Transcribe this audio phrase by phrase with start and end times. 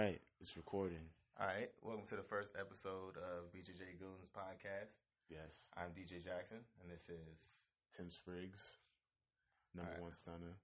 [0.00, 1.04] right, it's recording.
[1.38, 4.96] All right, welcome to the first episode of BJJ Goons podcast.
[5.28, 7.60] Yes, I'm DJ Jackson, and this is
[7.94, 8.80] Tim Spriggs,
[9.74, 10.02] number Alright.
[10.02, 10.56] one stunner.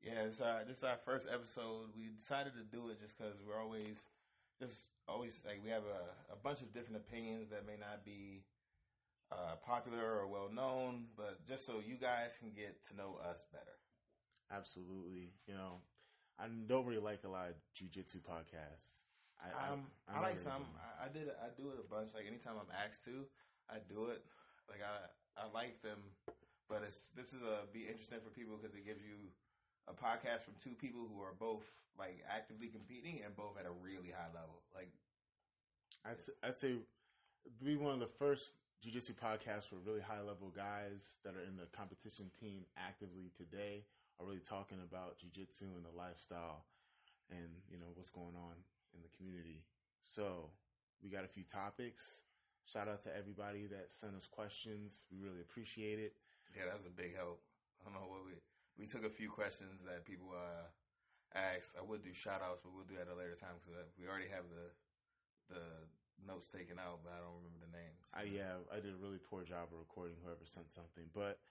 [0.00, 1.92] yeah, this, uh, this is our first episode.
[1.94, 4.00] We decided to do it just because we're always
[4.58, 8.44] just always like we have a, a bunch of different opinions that may not be
[9.30, 13.44] uh, popular or well known, but just so you guys can get to know us
[13.52, 13.76] better.
[14.50, 15.28] Absolutely.
[15.46, 15.84] You know,
[16.38, 19.04] I don't really like a lot of jujitsu podcasts.
[19.42, 20.64] I, Um, I, like some.
[20.78, 21.28] I, I did.
[21.28, 22.14] I do it a bunch.
[22.14, 23.26] Like anytime I'm asked to,
[23.70, 24.22] I do it.
[24.68, 25.98] Like I, I like them,
[26.68, 29.30] but it's this is a be interesting for people because it gives you
[29.88, 31.66] a podcast from two people who are both
[31.98, 34.62] like actively competing and both at a really high level.
[34.74, 34.90] Like
[36.06, 36.76] I'd, I'd say
[37.62, 41.56] be one of the first jiu-jitsu podcasts where really high level guys that are in
[41.56, 43.84] the competition team actively today
[44.20, 46.64] are really talking about jiu-jitsu and the lifestyle
[47.30, 48.56] and you know what's going on
[48.94, 49.64] in the community
[50.02, 50.50] so
[51.02, 52.24] we got a few topics
[52.64, 56.14] shout out to everybody that sent us questions we really appreciate it
[56.56, 57.40] yeah, that was a big help.
[57.80, 58.36] I don't know what we
[58.76, 60.68] we took a few questions that people uh
[61.32, 61.76] asked.
[61.80, 64.04] I would do shout outs, but we'll do that at a later time because we
[64.04, 64.68] already have the
[65.56, 65.64] the
[66.22, 68.04] notes taken out, but I don't remember the names.
[68.14, 71.10] I, yeah, I did a really poor job of recording whoever sent something.
[71.10, 71.42] But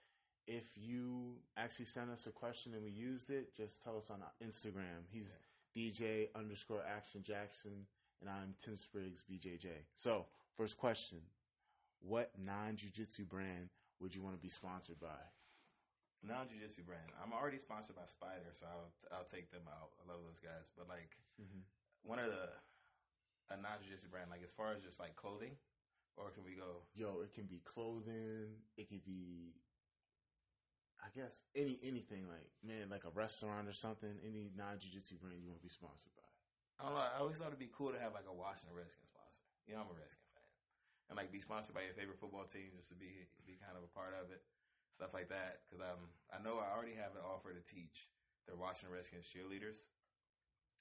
[0.46, 4.18] if you actually sent us a question and we used it, just tell us on
[4.46, 5.04] Instagram.
[5.10, 5.32] He's
[5.76, 7.86] DJ underscore Action Jackson,
[8.20, 9.68] and I'm Tim Spriggs BJJ.
[9.94, 10.26] So,
[10.56, 11.18] first question:
[12.00, 13.70] What non-jujitsu brand
[14.00, 15.18] would you want to be sponsored by?
[16.24, 17.10] non jiu-jitsu brand.
[17.18, 19.90] I'm already sponsored by Spider, so I'll I'll take them out.
[19.98, 21.62] I love those guys, but like Mhm.
[22.04, 22.48] one of the
[23.50, 25.56] a non jiu-jitsu brand, like as far as just like clothing,
[26.16, 26.86] or can we go?
[26.94, 28.62] Yo, it can be clothing.
[28.76, 29.52] It could be,
[31.02, 34.14] I guess, any anything like man, like a restaurant or something.
[34.22, 36.30] Any non-jujitsu brand you want to be sponsored by.
[36.78, 37.02] I don't know.
[37.02, 39.42] I always thought it'd be cool to have like a Washington Redskins sponsor.
[39.66, 40.46] You know, I'm a Redskins fan,
[41.10, 43.82] and like be sponsored by your favorite football team, just to be be kind of
[43.82, 44.46] a part of it,
[44.94, 45.66] stuff like that.
[45.66, 48.10] Because um, I know I already have an offer to teach
[48.46, 49.82] the Washington Redskins cheerleaders.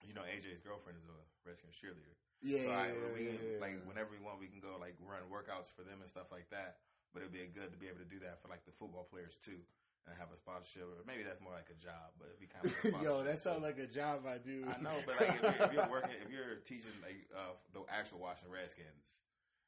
[0.05, 2.17] You know, AJ's girlfriend is a Redskins cheerleader.
[2.41, 3.29] Yeah, So I, we
[3.61, 6.49] like whenever we want, we can go like run workouts for them and stuff like
[6.49, 6.81] that.
[7.13, 9.37] But it'd be good to be able to do that for like the football players
[9.37, 9.61] too,
[10.07, 10.89] and have a sponsorship.
[10.89, 13.23] Or maybe that's more like a job, but it'd be kind of like a Yo,
[13.23, 14.65] that sounds like a job I do.
[14.65, 17.85] I know, but like if you're, if you're working, if you're teaching like uh, the
[17.91, 19.21] actual Washington Redskins,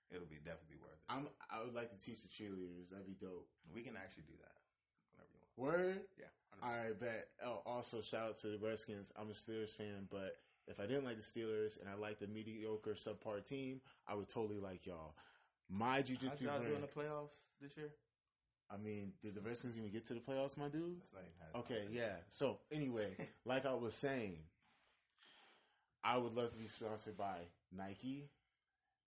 [0.09, 1.09] it'll be definitely be worth it.
[1.09, 2.89] I'm, I would like to teach the cheerleaders.
[2.89, 3.49] That'd be dope.
[3.69, 4.57] we can actually do that
[5.13, 5.57] whenever you want.
[5.57, 6.01] Word.
[6.17, 6.31] Yeah.
[6.61, 7.27] All right, bet.
[7.43, 9.11] Oh, also, shout out to the Redskins.
[9.19, 12.27] I'm a Steelers fan, but if I didn't like the Steelers and I liked the
[12.27, 15.15] mediocre subpar team, I would totally like y'all.
[15.69, 17.89] My How's jujitsu y'all doing the playoffs this year?
[18.73, 20.99] I mean, did the Redskins even get to the playoffs, my dude?
[20.99, 22.15] That's not even how it's Okay, yeah.
[22.29, 24.37] So anyway, like I was saying,
[26.03, 27.37] I would love to be sponsored by
[27.75, 28.29] Nike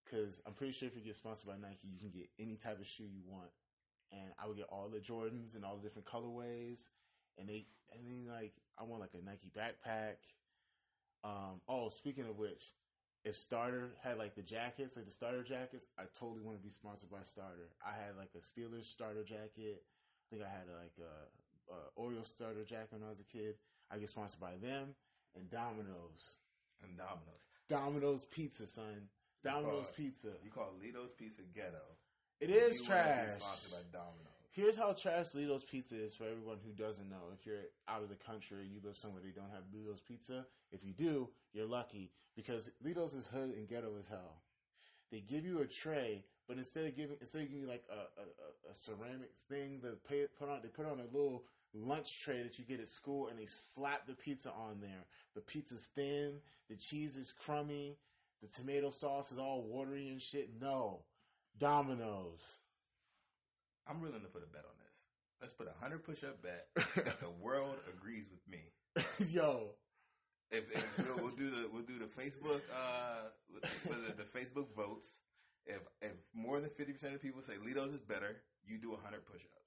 [0.05, 2.81] because I'm pretty sure if you get sponsored by Nike, you can get any type
[2.81, 3.51] of shoe you want,
[4.13, 6.89] and I would get all the Jordans and all the different colorways,
[7.39, 10.17] and they and then like I want like a Nike backpack.
[11.25, 11.61] Um.
[11.69, 12.71] Oh, speaking of which,
[13.27, 16.71] if Starter had like the jackets, like the starter jackets, I totally want to be
[16.71, 17.75] sponsored by Starter.
[17.85, 19.83] I had like a Steelers starter jacket.
[19.83, 23.57] I think I had like a, a Orioles starter jacket when I was a kid.
[23.91, 24.95] I get sponsored by them
[25.35, 26.39] and Domino's.
[26.83, 27.43] And Domino's.
[27.69, 29.11] Domino's Pizza, son.
[29.43, 30.29] Domino's call Pizza.
[30.45, 31.83] You call Ledo's Pizza ghetto.
[32.41, 33.43] It is You trash.
[33.43, 34.39] Sponsored by Domino's.
[34.53, 37.35] Here's how trash Ledo's Pizza is for everyone who doesn't know.
[37.35, 40.47] If you're out of the country or you live somewhere you don't have Ledo's Pizza,
[40.71, 44.43] if you do, you're lucky because Ledo's is hood and ghetto as hell.
[45.11, 48.21] They give you a tray, but instead of giving instead of giving you like a,
[48.21, 52.43] a, a, ceramics thing that pay, put on, they put on a little lunch tray
[52.43, 55.07] that you get at school, and they slap the pizza on there.
[55.35, 56.35] The pizza's thin,
[56.69, 57.97] the cheese is crummy,
[58.43, 60.51] the tomato sauce is all watery and shit.
[60.61, 61.05] No,
[61.59, 62.59] Domino's.
[63.89, 64.99] I'm willing to put a bet on this.
[65.41, 68.73] Let's put a hundred push up bet that the world agrees with me.
[69.33, 69.71] Yo,
[70.51, 73.29] If, if you know, we'll do the we'll do the Facebook uh
[73.89, 75.21] was it the Facebook votes.
[75.67, 79.27] If if more than fifty percent of people say Ledos is better, you do hundred
[79.27, 79.67] push ups.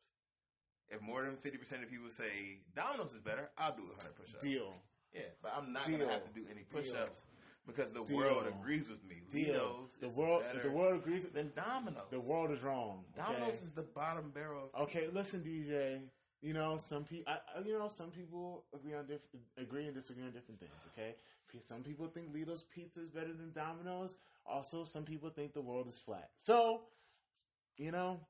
[0.90, 4.34] If more than fifty percent of people say Domino's is better, I'll do hundred push
[4.34, 4.44] ups.
[4.44, 4.74] deal.
[5.14, 6.00] Yeah, but I'm not Deal.
[6.00, 6.98] gonna have to do any push Deal.
[7.02, 7.26] ups
[7.68, 8.16] because the Deal.
[8.18, 9.18] world agrees with me.
[9.32, 9.56] Deal.
[9.56, 12.04] Ledos The world, the world agrees, than Domino's.
[12.12, 13.04] the world is wrong.
[13.18, 13.34] okay?
[13.34, 14.70] Domino's is the bottom barrel.
[14.74, 15.14] Of Okay, pizza.
[15.16, 16.02] listen, DJ.
[16.42, 17.34] You know, some people,
[17.66, 20.72] you know, some people agree on different, agree and disagree on different things.
[20.94, 21.16] Okay,
[21.62, 24.16] some people think Ledo's Pizza is better than Domino's.
[24.46, 26.30] Also, some people think the world is flat.
[26.38, 26.82] So,
[27.78, 28.22] you know,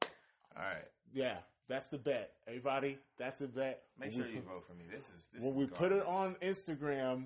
[0.58, 2.32] All right, yeah, that's the bet.
[2.48, 3.84] Everybody, that's the bet.
[4.00, 4.86] make When sure you put- vote for me.
[4.90, 7.26] This is this when is we put it on Instagram,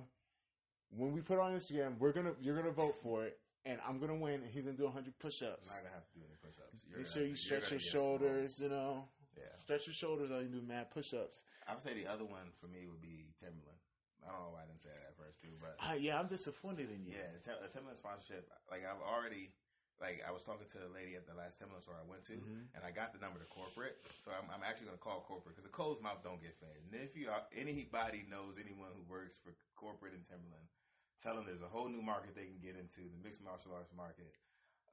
[0.90, 4.00] when we put it on Instagram, we're gonna you're gonna vote for it, and I'm
[4.00, 5.70] gonna win, and he's gonna do 100 I'm push-ups.
[5.72, 6.86] not gonna have to do any push-ups.
[6.90, 8.60] You're Make sure you to- stretch your shoulders.
[8.60, 9.08] You know.
[9.38, 10.32] Yeah, stretch your shoulders.
[10.32, 11.44] I can do mad push-ups.
[11.68, 13.82] I would say the other one for me would be Timberland.
[14.24, 16.32] I don't know why I didn't say that at first too, but I, yeah, I'm
[16.32, 17.18] disappointed in you.
[17.18, 18.48] yeah, Tim- Timberland sponsorship.
[18.72, 19.52] Like I've already,
[20.00, 22.40] like I was talking to the lady at the last Timberland store I went to,
[22.40, 22.72] Mhm.
[22.72, 24.00] and I got the number to corporate.
[24.24, 26.72] So I'm, I'm actually going to call corporate because the closed mouth don't get fed.
[26.88, 30.72] And if you are, anybody knows anyone who works for corporate in Timberland,
[31.20, 33.92] tell them there's a whole new market they can get into, the mixed martial arts
[33.92, 34.32] market.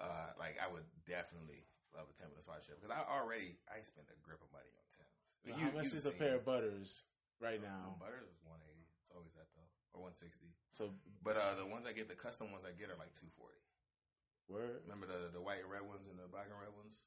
[0.03, 4.19] Uh, like I would definitely love a Timberland sponsorship because I already I spent a
[4.23, 5.21] grip of money on Timbs.
[5.43, 7.03] So how much is a pair of butters
[7.41, 7.97] right now?
[7.97, 8.03] now?
[8.03, 8.61] Butters is 180.
[9.03, 10.47] It's always that though, or 160.
[10.71, 10.93] So
[11.25, 13.57] But uh, the ones I get, the custom ones I get are like 240.
[14.53, 14.83] where?
[14.87, 17.03] Remember the the white and red ones and the black and red ones?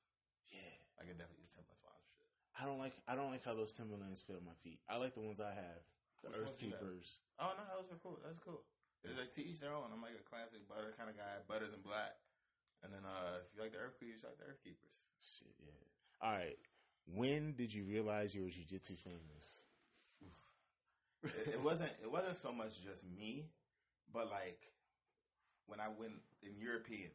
[0.51, 0.59] Yeah.
[0.99, 2.27] I could definitely use Timberland sponsorship.
[2.59, 4.81] I don't like I don't like how those Timberlands fit on my feet.
[4.89, 5.81] I like the ones I have,
[6.21, 6.81] the Which Earth ones you have?
[6.83, 7.07] Keepers.
[7.41, 8.17] Oh no, those are cool.
[8.23, 8.61] That's cool.
[9.03, 9.91] It's like to each their own.
[9.91, 12.15] I'm like a classic butter kind of guy, butters and black.
[12.83, 15.01] And then uh, if you like the Earth Keepers, you like the Earth Keepers.
[15.23, 15.71] Shit, yeah.
[16.21, 16.59] All right.
[17.07, 19.63] When did you realize you were jiu-jitsu famous?
[21.23, 23.47] it, it wasn't it wasn't so much just me,
[24.11, 24.59] but like
[25.67, 27.11] when I went in European,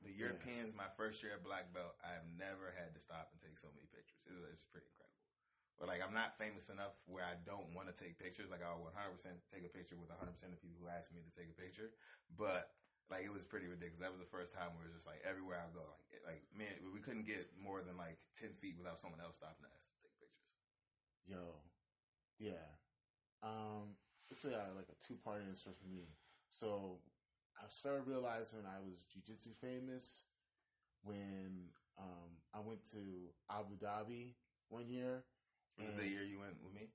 [0.00, 0.32] the Yeah.
[0.32, 3.56] Europeans, my first year at black belt, I have never had to stop and take
[3.60, 4.20] so many pictures.
[4.24, 5.20] It was, it's pretty incredible.
[5.76, 8.48] But like I'm not famous enough where I don't want to take pictures.
[8.48, 11.20] Like I'll 100 percent take a picture with 100 percent of people who ask me
[11.20, 11.92] to take a picture.
[12.36, 12.72] But
[13.10, 14.02] like it was pretty ridiculous.
[14.02, 16.24] That was the first time where it was just like everywhere I go, like it-
[16.26, 19.86] like man, we couldn't get more than like 10 feet without someone else stopping us
[19.90, 20.50] to take pictures.
[21.26, 21.62] Yo,
[22.38, 22.66] yeah.
[23.42, 23.94] Um,
[24.30, 26.10] it's a, like a two part answer for me.
[26.50, 26.98] So
[27.56, 30.24] I started realizing I was jiu-jitsu famous
[31.02, 34.34] when um, I went to Abu Dhabi
[34.68, 35.22] one year.
[35.78, 36.88] Was it the year you went with me?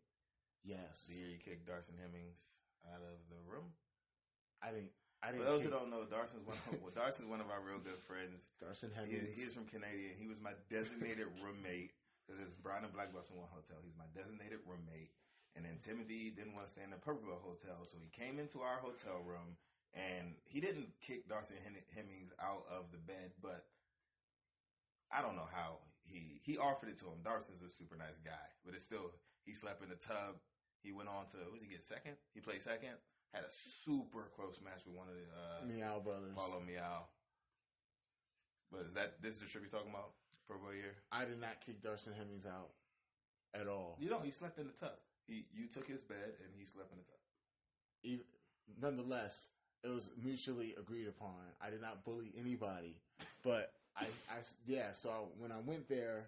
[0.63, 2.51] Yes, The year you kicked Darson Hemmings
[2.85, 3.73] out of the room.
[4.61, 4.91] I didn't.
[5.21, 5.45] I For didn't.
[5.53, 6.57] those who don't know, Darson's one.
[6.57, 8.49] Of, well, Darson's one of our real good friends.
[8.57, 9.37] Darson He, Hemmings.
[9.37, 10.17] he's from Canadian.
[10.17, 11.93] He was my designated roommate
[12.25, 13.77] because it's Brown and Black in one hotel.
[13.85, 15.13] He's my designated roommate.
[15.53, 18.63] And then Timothy didn't want to stay in the Purple Hotel, so he came into
[18.63, 19.59] our hotel room
[19.93, 21.57] and he didn't kick Darson
[21.91, 23.67] Hemmings out of the bed, but
[25.11, 27.19] I don't know how he he offered it to him.
[27.23, 29.11] Darson's a super nice guy, but it's still
[29.43, 30.39] he slept in the tub.
[30.83, 32.15] He went on to what was he get second?
[32.33, 32.95] He played second.
[33.33, 36.35] Had a super close match with one of the uh, Miyao Brothers.
[36.35, 37.07] Paulo Miyao.
[38.71, 40.11] But is that this is the trip you're talking about?
[40.47, 40.95] Pro Bowl year?
[41.11, 42.71] I did not kick Darson Hemmings out
[43.53, 43.97] at all.
[43.99, 44.97] You know, he slept in the tub.
[45.27, 47.19] He you took his bed and he slept in the tub.
[48.03, 48.25] even,
[48.81, 49.47] nonetheless,
[49.83, 51.35] it was mutually agreed upon.
[51.61, 52.97] I did not bully anybody,
[53.43, 54.93] but I, I, yeah.
[54.93, 56.27] So when I went there,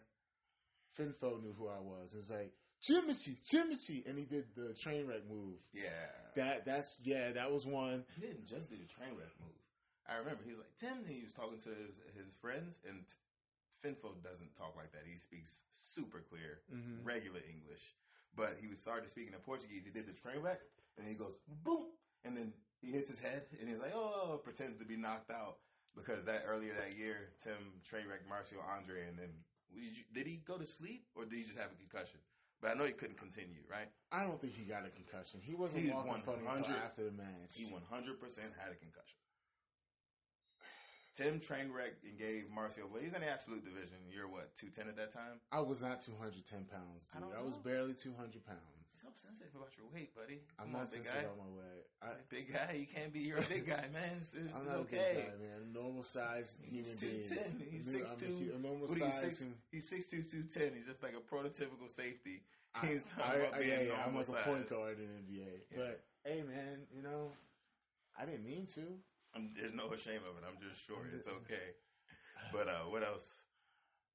[0.97, 2.13] Finfo knew who I was.
[2.13, 2.53] It was like
[2.83, 5.55] Timothy, Timothy, and he did the train wreck move.
[5.73, 5.89] Yeah.
[6.35, 8.03] That, that's yeah, that was one.
[8.15, 9.55] he didn't just do the train wreck move.
[10.09, 11.05] I remember he's like Tim.
[11.07, 13.05] He was talking to his his friends, and
[13.83, 15.03] Finfo doesn't talk like that.
[15.05, 17.05] He speaks super clear, Mhm.
[17.05, 17.95] regular English.
[18.35, 19.85] But he was started speaking in Portuguese.
[19.85, 20.59] He did the train wreck,
[20.97, 21.87] and he goes boom,
[22.25, 25.57] and then he hits his head, and he's like, oh, pretends to be knocked out
[25.95, 29.29] because that earlier that year, Tim train wrecked Marcio Andre, and then
[29.73, 32.19] did, you, did he go to sleep or did he just have a concussion?
[32.63, 33.91] But I know he couldn't continue, right?
[34.09, 35.43] I don't think he got a concussion.
[35.43, 37.51] He wasn't He walking funny until after the match.
[37.51, 37.75] He 100%
[38.55, 39.19] had a concussion.
[41.19, 43.99] Tim train wrecked and gave Marcio, well, he's in the absolute division.
[44.09, 45.43] You're what, 210 at that time?
[45.51, 47.29] I was not 210 pounds, I dude.
[47.29, 48.15] don't I, was barely 200
[48.47, 48.72] pounds.
[48.87, 50.41] So sensitive about your weight, buddy.
[50.59, 51.31] I'm Come not big sensitive guy.
[51.31, 51.85] on my weight.
[52.01, 53.19] I, Big guy, you can't be.
[53.21, 54.17] You're a big guy, man.
[54.19, 55.31] It's, it's I'm not a big okay.
[55.31, 55.73] guy, man.
[55.73, 57.29] Normal size He's human being.
[57.29, 57.67] 210.
[57.71, 58.61] He's a 6'2".
[58.61, 59.19] normal What are you, size.
[59.21, 60.73] six, and- he's 6'2", 210.
[60.75, 62.43] He's just like a prototypical safety.
[62.75, 65.05] I, He's talking I, about I, being yeah, yeah, I'm like a point guard in
[65.05, 65.45] the NBA.
[65.71, 65.77] Yeah.
[65.77, 67.31] But hey, man, you know,
[68.19, 68.81] I didn't mean to.
[69.35, 70.43] I'm, there's no shame of it.
[70.45, 71.05] I'm just short.
[71.13, 71.77] It's okay.
[72.51, 73.42] But uh, what else?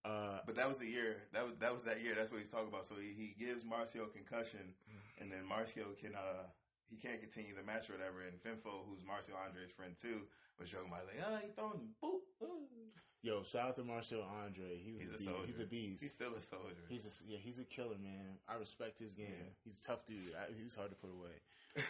[0.09, 1.17] Uh, But that was the year.
[1.33, 2.15] That was that was that year.
[2.17, 2.87] That's what he's talking about.
[2.87, 4.73] So he, he gives Marcio a concussion,
[5.21, 6.49] and then Marcio can uh
[6.89, 8.25] he can't continue the match or whatever.
[8.25, 10.25] And Finfo, who's Marcio Andre's friend too,
[10.59, 12.25] was joking about like, ah, he throwing him, boop.
[12.43, 12.65] ooh."
[13.21, 14.79] yo, shout out to Marcio Andre.
[14.81, 15.29] He was He's a, a beast.
[15.29, 15.47] soldier.
[15.47, 16.01] He's a beast.
[16.03, 16.85] He's still a soldier.
[16.89, 18.39] He's a yeah, he's a killer, man.
[18.49, 19.27] I respect his game.
[19.29, 19.53] Yeah.
[19.65, 20.33] He's a tough dude.
[20.39, 21.37] I, he was hard to put away.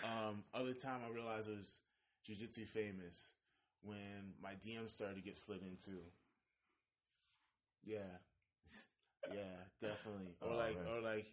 [0.03, 1.79] um, other time I realized was
[2.27, 3.35] jujitsu famous
[3.83, 6.03] when my DM started to get slid into.
[7.89, 8.13] Yeah,
[9.33, 10.37] yeah, definitely.
[10.45, 10.87] Or Oh, like, man.
[10.93, 11.27] or like,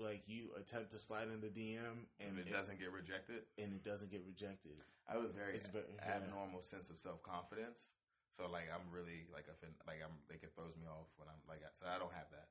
[0.00, 3.44] like you attempt to slide in the DM and and it doesn't get rejected.
[3.56, 4.76] and it doesn't get rejected.
[5.08, 6.20] I was very It's ve- yeah.
[6.20, 7.92] abnormal sense of self confidence.
[8.36, 11.28] So like I'm really like a fin- like I'm like it throws me off when
[11.28, 12.48] I'm like I- so I don't have that.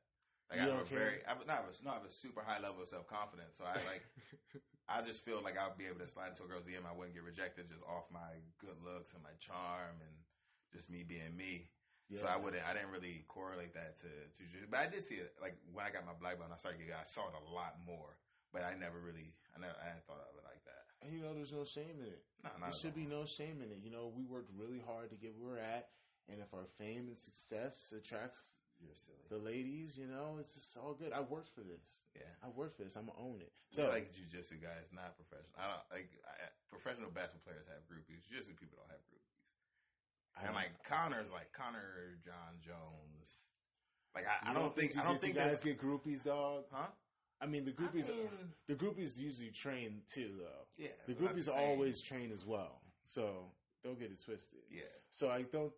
[0.50, 1.00] Like You I have don't a care?
[1.00, 2.89] very I have, no, I have a, no, I have a super high level of
[2.89, 3.57] self confidence.
[3.57, 4.05] So I like
[4.89, 6.86] I just feel like I'll be able to slide into a girl's DM.
[6.86, 10.15] I wouldn't get rejected just off my good looks and my charm and
[10.69, 11.69] just me being me.
[12.22, 12.63] So I wouldn't.
[12.67, 15.34] I didn't really correlate that to to jiu- but I did see it.
[15.41, 16.93] Like when I got my black belt, and I started getting.
[16.93, 18.17] I saw it a lot more,
[18.51, 19.34] but I never really.
[19.55, 19.74] I never.
[19.82, 20.84] I hadn't thought of it like that.
[21.05, 22.24] And you know, there's no shame in it.
[22.43, 23.79] No, There should be no shame in it.
[23.84, 25.91] You know, we worked really hard to get where we're at,
[26.32, 29.27] and if our fame and success attracts You're silly.
[29.27, 31.12] the ladies, you know, it's just all good.
[31.12, 32.03] I worked for this.
[32.15, 32.27] Yeah.
[32.43, 32.96] I worked for this.
[32.96, 33.51] I'm gonna own it.
[33.72, 35.55] So like jujitsu guys, not professional.
[35.60, 38.24] I don't like I, professional basketball players have groupies.
[38.27, 39.23] Jiu-jitsu people don't have groupies.
[40.42, 43.30] I And like Connor's like Connor John Jones.
[44.16, 46.66] Like I, I don't think I don't think guys get groupies, dog.
[46.72, 46.88] huh.
[47.42, 48.30] I mean, the groupies, I mean,
[48.68, 50.66] the groupies usually train too, though.
[50.78, 53.52] yeah, The groupies always train as well, so
[53.84, 54.60] don't get it twisted.
[54.72, 54.82] yeah.
[55.10, 55.72] So I don't.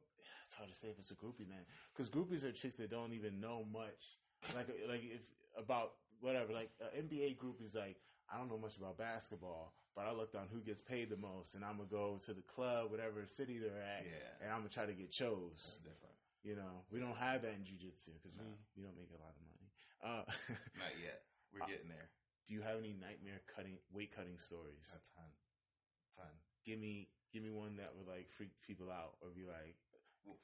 [0.46, 3.14] It's hard to say if it's a groupie, man, because groupies are chicks that don't
[3.14, 4.20] even know much,
[4.56, 5.22] like like if
[5.58, 6.54] about whatever.
[6.54, 7.96] Like uh, NBA groupies, like
[8.32, 11.56] I don't know much about basketball, but I looked on who gets paid the most,
[11.56, 14.44] and I'm gonna go to the club, whatever city they're at, Yeah.
[14.44, 15.56] and I'm gonna try to get chose.
[15.56, 16.16] That's different.
[16.44, 18.44] You know, we don't have that in jujitsu because No.
[18.44, 19.68] we we don't make a lot of money.
[20.04, 20.24] Uh,
[20.78, 21.24] Not yet.
[21.52, 22.10] We're getting there.
[22.46, 24.92] do you have any nightmare cutting weight cutting stories?
[24.94, 25.32] A ton,
[26.18, 26.34] ton.
[26.66, 29.76] Give me give me one that would like freak people out, or be like,
[30.28, 30.38] Oof.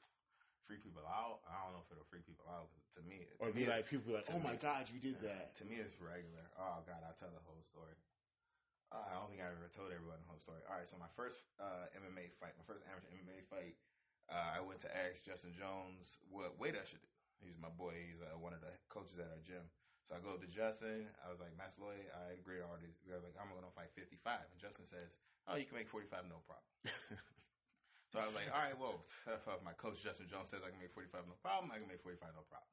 [0.66, 1.40] Freak people out.
[1.46, 2.70] I don't know if it'll freak people out.
[2.72, 4.98] 'cause to me, or to be me like people be like, oh my god, you
[4.98, 5.54] did that.
[5.56, 6.42] To me, it's regular.
[6.58, 7.94] Oh God, I'll tell the whole story.
[8.92, 10.60] Uh, I don't think I ever told everyone the whole story.
[10.68, 13.72] All right, so my first uh, MMA fight, my first amateur MMA fight,
[14.28, 17.12] uh, I went to ask Justin Jones what weight I should do.
[17.40, 17.96] He's my boy.
[17.96, 19.64] He's uh, one of the coaches at our gym.
[20.06, 21.08] So I go to Justin.
[21.24, 22.92] I was like, Master Lloyd, I agree already.
[23.08, 24.52] We were like, I'm going to fight 55.
[24.52, 25.16] And Justin says,
[25.48, 26.68] Oh, you can make 45, no problem.
[28.12, 29.00] So I was like, all right, well,
[29.64, 32.36] my coach Justin Jones says I can make 45, no problem, I can make 45,
[32.36, 32.68] no problem.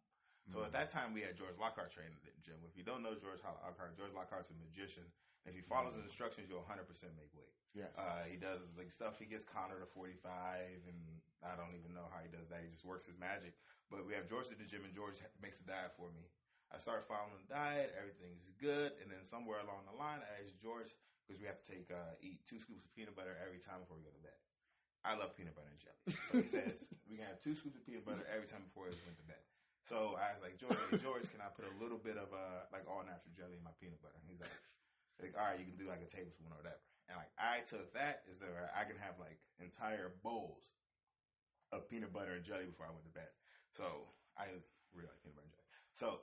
[0.50, 2.58] So at that time, we had George Lockhart training at the gym.
[2.66, 5.06] If you don't know George Lockhart, George Lockhart's a magician.
[5.46, 6.84] If he follows his instructions, you'll 100%
[7.16, 7.54] make weight.
[7.78, 7.94] yes.
[7.96, 9.22] Uh, he does like stuff.
[9.22, 10.20] He gets Connor to 45,
[10.90, 11.00] and
[11.46, 12.66] I don't even know how he does that.
[12.66, 13.56] He just works his magic.
[13.88, 16.28] But we have George at the gym, and George makes a diet for me.
[16.70, 17.94] I start following the diet.
[17.98, 18.94] Everything's good.
[19.02, 20.94] And then somewhere along the line, I ask George,
[21.26, 23.98] because we have to take uh, eat two scoops of peanut butter every time before
[23.98, 24.38] we go to bed.
[25.02, 26.04] I love peanut butter and jelly.
[26.30, 28.98] So he says, we can have two scoops of peanut butter every time before we
[29.08, 29.42] went to bed.
[29.90, 32.70] So I was like, George, hey, George, can I put a little bit of uh,
[32.70, 34.22] like all natural jelly in my peanut butter?
[34.22, 34.54] And he's like,
[35.18, 36.78] like, all right, you can do like a tablespoon or whatever.
[37.10, 40.62] And like, I took that is that I can have like entire bowls
[41.74, 43.34] of peanut butter and jelly before I went to bed.
[43.74, 44.54] So I
[44.94, 45.74] really like peanut butter and jelly.
[45.98, 46.22] So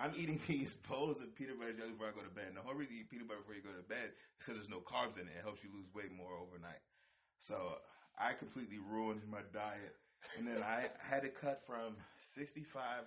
[0.00, 2.48] I'm eating these bowls of peanut butter and jelly before I go to bed.
[2.48, 4.56] And the whole reason you eat peanut butter before you go to bed is because
[4.56, 5.36] there's no carbs in it.
[5.36, 6.80] It helps you lose weight more overnight.
[7.36, 7.84] So
[8.16, 9.92] I completely ruined my diet.
[10.38, 11.94] And then I had to cut from
[12.34, 13.06] 65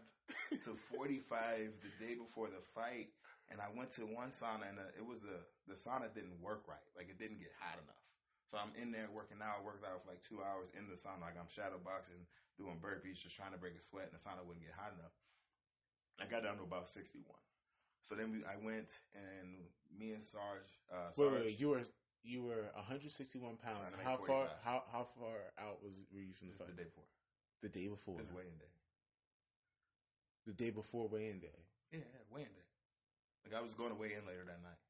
[0.64, 3.12] to 45 the day before the fight.
[3.52, 5.40] And I went to one sauna and uh, it was the,
[5.72, 6.84] the sauna didn't work right.
[6.96, 8.04] Like it didn't get hot enough.
[8.52, 11.32] So I'm in there working out, worked out for like two hours in the sauna.
[11.32, 12.28] Like I'm shadow boxing,
[12.60, 15.16] doing burpees, just trying to break a sweat and the sauna wouldn't get hot enough.
[16.20, 17.24] I got down to about 61.
[18.04, 21.84] So then we, I went and me and Sarge, uh, Sarge wait, wait, you were
[22.28, 23.96] you were 161 pounds.
[24.04, 26.76] How far how how far out was were you from the just fight?
[26.76, 27.08] the day before.
[27.64, 28.20] The day before.
[28.20, 28.74] Was weigh-in day.
[30.46, 31.60] The day before weigh-in day.
[31.92, 32.68] Yeah, yeah, weigh-in day.
[33.48, 34.82] Like I was going to weigh in later that night.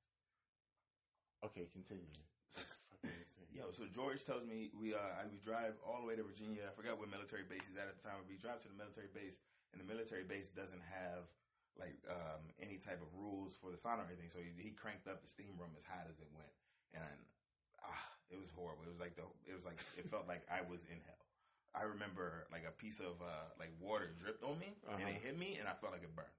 [1.45, 2.09] Okay, continue.
[2.49, 3.53] That's fucking insane.
[3.53, 6.65] Yo, so George tells me we uh I, we drive all the way to Virginia.
[6.65, 8.17] I forgot what military base he's at at the time.
[8.25, 9.37] We drive to the military base,
[9.71, 11.29] and the military base doesn't have
[11.77, 14.33] like um any type of rules for the sauna or anything.
[14.33, 16.49] So he, he cranked up the steam room as hot as it went,
[16.93, 17.19] and
[17.83, 18.83] ah, it was horrible.
[18.85, 21.23] It was like the it was like it felt like I was in hell.
[21.75, 25.09] I remember like a piece of uh like water dripped on me, and Uh-huh.
[25.09, 26.33] it hit me, and I felt like it burned.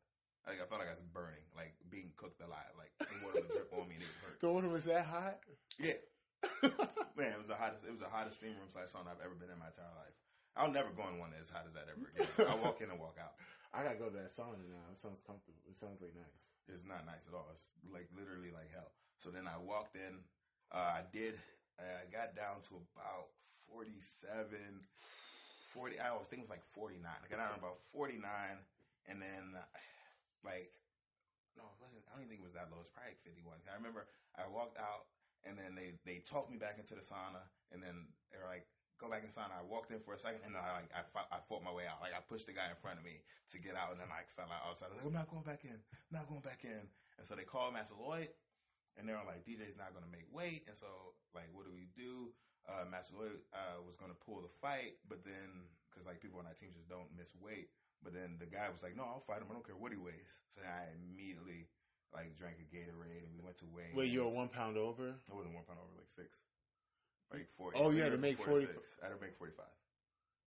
[0.48, 2.72] Like I felt like I was burning, like being cooked alive.
[2.80, 4.40] Like the water would drip on me and it hurt.
[4.44, 5.36] The water was that hot?
[5.76, 6.00] Yeah,
[7.18, 7.84] Man, it was the hottest.
[7.84, 10.14] It was the hottest steam room slash sauna I've ever been in my entire life.
[10.58, 12.26] I'll never go in one as hot as that ever again.
[12.50, 13.36] I walk in and walk out.
[13.70, 14.86] I gotta go to that sauna now.
[14.90, 15.60] It sounds comfortable.
[15.70, 16.42] It sounds like nice.
[16.66, 17.46] It's not nice at all.
[17.52, 18.90] It's like literally like hell.
[19.22, 20.24] So then I walked in.
[20.72, 21.34] Uh, I did.
[21.78, 23.30] I got down to about
[23.70, 24.58] 47,
[25.72, 26.00] 40.
[26.00, 27.00] I was thinking it was like 49.
[27.06, 28.18] I got down to about 49,
[29.06, 29.54] and then
[30.44, 30.74] like
[31.58, 32.06] no, it wasn't.
[32.06, 32.78] I don't even think it was that low.
[32.78, 33.58] It's probably like 51.
[33.66, 34.06] I remember
[34.38, 35.10] I walked out,
[35.42, 37.42] and then they they talked me back into the sauna,
[37.74, 38.70] and then they were like,
[39.02, 40.90] "Go back in the sauna." I walked in for a second, and then I like
[40.94, 41.98] I fought, I fought my way out.
[41.98, 43.18] Like I pushed the guy in front of me
[43.50, 44.94] to get out, and then I like, fell out outside.
[44.94, 45.74] I was like, "I'm not going back in.
[45.74, 46.82] I'm not going back in."
[47.18, 48.30] And so they called Master Lloyd,
[48.98, 51.72] and they were like, "DJ's not going to make weight." And so like, what do
[51.72, 52.34] we do?
[52.68, 56.42] Uh, Master Lloyd uh, was going to pull the fight, but then because like people
[56.42, 57.70] on our team just don't miss weight.
[58.04, 59.48] But then the guy was like, "No, I'll fight him.
[59.50, 61.70] I don't care what he weighs." So then I immediately
[62.14, 63.90] like drank a Gatorade, and we went to weigh.
[63.94, 65.14] Wait, you were one pound over?
[65.16, 66.38] I wasn't one pound over, like six,
[67.32, 67.74] like forty.
[67.78, 69.02] Oh, you had to make 40 46.
[69.02, 69.74] I had to make forty-five.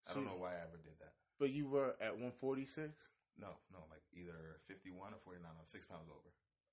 [0.09, 1.13] I don't know why I ever did that.
[1.37, 2.93] But you were at 146?
[3.37, 5.51] No, no, like either fifty-one or forty-nine.
[5.51, 6.29] I'm six pounds over.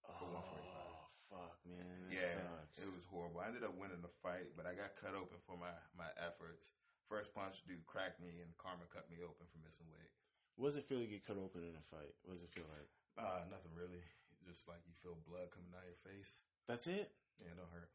[0.07, 1.08] For 145.
[1.29, 2.09] Fuck, man.
[2.09, 2.81] Yeah, sucks.
[2.81, 3.41] it was horrible.
[3.45, 6.73] I ended up winning the fight, but I got cut open for my my efforts.
[7.09, 10.13] First punch, dude cracked me, and Karma cut me open for missing weight.
[10.57, 12.13] What does it feel to get cut open in a fight?
[12.25, 12.89] What does it feel like?
[13.17, 14.03] Uh, nothing really.
[14.45, 16.45] Just like you feel blood coming out of your face.
[16.69, 17.13] That's it?
[17.41, 17.93] Yeah, it don't hurt.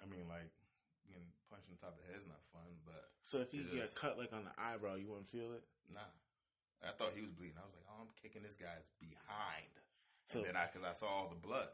[0.00, 0.48] I mean, like
[1.08, 3.92] getting punched on top of the head is not fun, but So if you get
[3.92, 5.64] cut like on the eyebrow, you wouldn't feel it?
[5.92, 6.08] nah.
[6.80, 7.60] I thought he was bleeding.
[7.60, 9.68] I was like, oh, I'm kicking this guy's behind.
[10.24, 11.68] So and then I, because I saw all the blood,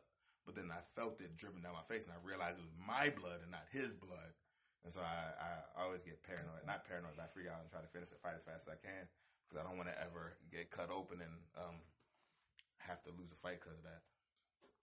[0.47, 3.11] but then I felt it dripping down my face, and I realized it was my
[3.11, 4.33] blood and not his blood.
[4.87, 5.51] And so I, I
[5.83, 8.39] always get paranoid, not paranoid, but I freak out and try to finish the fight
[8.39, 9.11] as fast as I can
[9.43, 11.83] because I don't want to ever get cut open and um,
[12.79, 14.07] have to lose a fight because of that.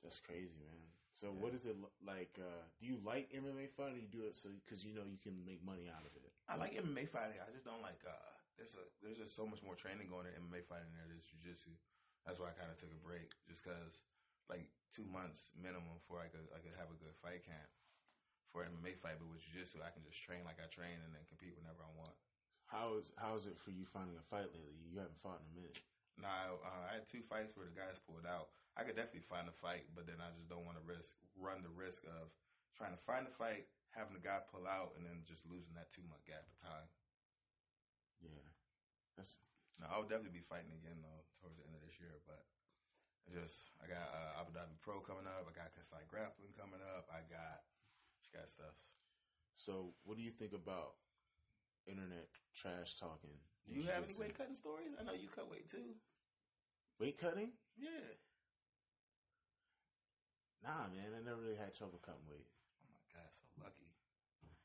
[0.03, 0.84] that's crazy, man.
[1.13, 1.39] So Yeah.
[1.39, 2.36] what is it like?
[2.39, 3.96] Uh, do you like MMA fighting?
[3.96, 6.32] or you do it so because you know you can make money out of it?
[6.50, 7.39] I like MMA fighting.
[7.39, 8.01] I just don't like.
[8.03, 8.12] Uh,
[8.58, 11.24] there's a there's just so much more training going in MMA fighting than there is
[11.24, 11.72] jujitsu.
[12.25, 14.00] That's why I kind of took a break, just because
[14.50, 17.66] like two months minimum before I could I could have a good fight camp
[18.54, 19.18] for MMA fight.
[19.18, 21.92] But with jujitsu, I can just train like I train and then compete whenever I
[21.98, 22.14] want.
[22.70, 24.78] How is how is it for you finding a fight lately?
[24.86, 25.82] You haven't fought in a minute.
[26.18, 28.54] Now uh, I had two fights where the guys pulled out.
[28.78, 31.66] I could definitely find a fight, but then I just don't want to risk run
[31.66, 32.30] the risk of
[32.78, 35.94] trying to find a fight, having the guy pull out, and then just losing that
[35.94, 36.88] two month gap of time.
[38.22, 38.46] Yeah,
[39.18, 39.42] that's
[39.78, 42.18] No, I'll definitely be fighting again though towards the end of this year.
[42.26, 42.42] But
[43.32, 44.43] just I got uh, Abu Dhabi Pro coming
[45.44, 45.52] up.
[45.52, 47.12] I got Kasai Grappling coming up.
[47.12, 47.68] I got
[48.24, 48.80] just got stuff.
[49.60, 49.92] so.
[50.08, 50.96] What do you think about
[51.84, 53.36] internet trash talking?
[53.68, 54.96] Do you have any weight cutting stories?
[54.96, 56.00] I know you cut weight too.
[57.00, 57.52] weight cutting?
[57.76, 58.16] Yeah.
[60.64, 61.12] Nah, man.
[61.16, 62.48] I never really had trouble cutting weight.
[62.80, 63.93] Oh my god, so lucky.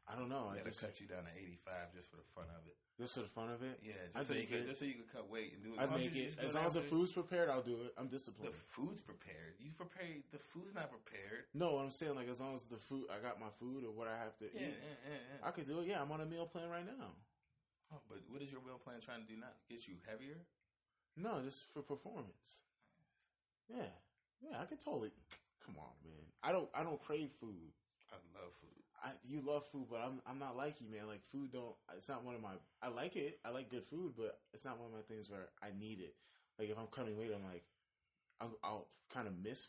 [0.08, 0.48] I don't know.
[0.50, 2.76] I I just cut you down to eighty five just for the fun of it.
[2.96, 3.76] just for the fun of it.
[3.85, 4.64] Yeah, I just so you it.
[4.66, 5.80] just so you could cut weight and do it.
[5.80, 7.50] I'd make it as long as the food's prepared.
[7.52, 7.92] I'll do it.
[8.00, 8.48] I'm disciplined.
[8.52, 9.61] The food's prepared.
[9.61, 10.24] You prepared.
[10.33, 11.44] The food's not prepared.
[11.52, 13.92] no, what I'm saying like as long as the food, I got my food or
[13.92, 14.80] what I have to Yeah, eat.
[14.80, 15.46] yeah, yeah, yeah.
[15.46, 15.87] I could do it.
[15.87, 17.12] Yeah, I'm on a meal plan right now.
[17.92, 19.52] Oh, but what is your meal plan trying to do now?
[19.68, 20.40] Get you heavier?
[21.16, 22.56] No, just for performance.
[23.68, 23.92] Yeah,
[24.40, 25.12] yeah, I can totally.
[25.64, 26.24] Come on, man.
[26.42, 26.68] I don't.
[26.74, 27.72] I don't crave food.
[28.11, 28.80] I love food.
[29.04, 31.06] I, you love food, but I'm I'm not like you, man.
[31.06, 31.74] Like food don't.
[31.96, 32.58] It's not one of my.
[32.82, 33.38] I like it.
[33.44, 36.14] I like good food, but it's not one of my things where I need it.
[36.58, 37.62] Like if I'm cutting weight, I'm like,
[38.40, 39.68] I'll, I'll kind of miss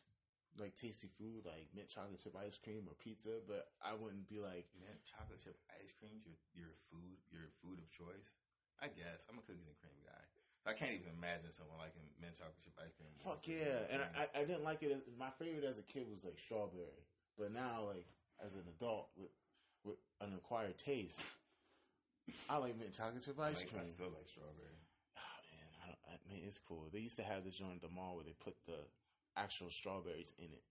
[0.57, 4.41] like tasty food, like mint chocolate chip ice cream or pizza, but I wouldn't be
[4.41, 8.33] like, Mint chocolate chip ice cream's your your food your food of choice.
[8.81, 10.23] I guess I'm a cookies and cream guy.
[10.67, 13.13] I can't even imagine someone liking mint chocolate chip ice cream.
[13.21, 13.93] fuck yeah.
[13.93, 14.01] And.
[14.17, 14.91] I, I didn't like it.
[14.91, 17.05] As, my favorite as a kid was like strawberry,
[17.37, 18.09] but now like
[18.45, 19.31] as an adult with
[19.83, 21.21] with an acquired taste,
[22.49, 23.81] I like mint chocolate chip I ice like- cream.
[23.81, 24.79] I still like strawberry.
[25.17, 26.19] Oh man, I don't.
[26.29, 26.87] I mean, it's cool.
[26.91, 28.77] They used to have this joint at the mall where they put the
[29.37, 30.63] actual strawberries in it.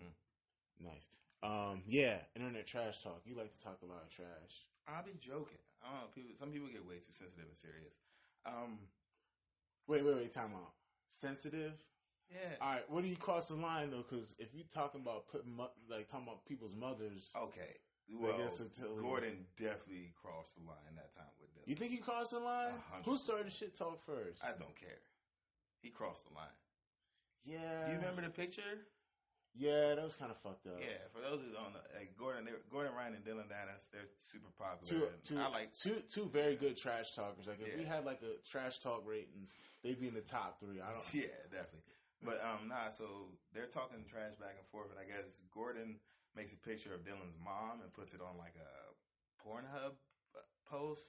[0.00, 0.86] Hmm.
[0.86, 1.06] Nice.
[1.42, 3.22] Um, yeah, internet trash talk.
[3.24, 4.66] You like to talk a lot of trash.
[4.88, 5.62] I'll be joking.
[5.84, 6.06] I don't know.
[6.14, 7.94] People, some people get way too sensitive and serious.
[8.46, 8.78] Um,
[9.86, 10.32] Wait, wait, wait.
[10.34, 10.72] Time out.
[11.08, 11.72] Sensitive.
[12.30, 12.56] Yeah.
[12.60, 12.90] All right.
[12.90, 14.04] What do you cross the line though?
[14.08, 17.76] Because if you talking about putting mo- like talking about people's mothers, Okay.
[18.10, 21.64] Well, that's a totally- Gordon definitely crossed the line that time with them.
[21.66, 22.72] you think he crossed the line?
[22.72, 24.42] A hundred Who started shit talk first?
[24.42, 25.00] I don't care.
[25.82, 26.56] He crossed the line.
[27.44, 27.90] yeah.
[27.90, 28.62] you remember the picture?
[29.54, 30.78] Yeah, that was kind of fucked up.
[30.80, 34.06] Yeah, for those who don't know, like Gordon, they, Gordon Ryan and Dillon Danis, they're
[34.20, 35.08] super popular.
[35.24, 35.72] Two, two, I like.
[35.72, 37.46] two, two very good trash talkers.
[37.48, 40.80] Like if we had like a trash talk ratings, they'd be in the top three.
[40.80, 41.02] I don't.
[41.12, 41.82] Yeah, definitely.
[42.22, 42.90] But um, nah.
[42.90, 45.96] So they're talking trash back and forth, and I guess Gordon
[46.34, 48.72] makes a picture of Dillon's mom and puts it on like a
[49.42, 49.94] Pornhub
[50.34, 51.02] uh, post.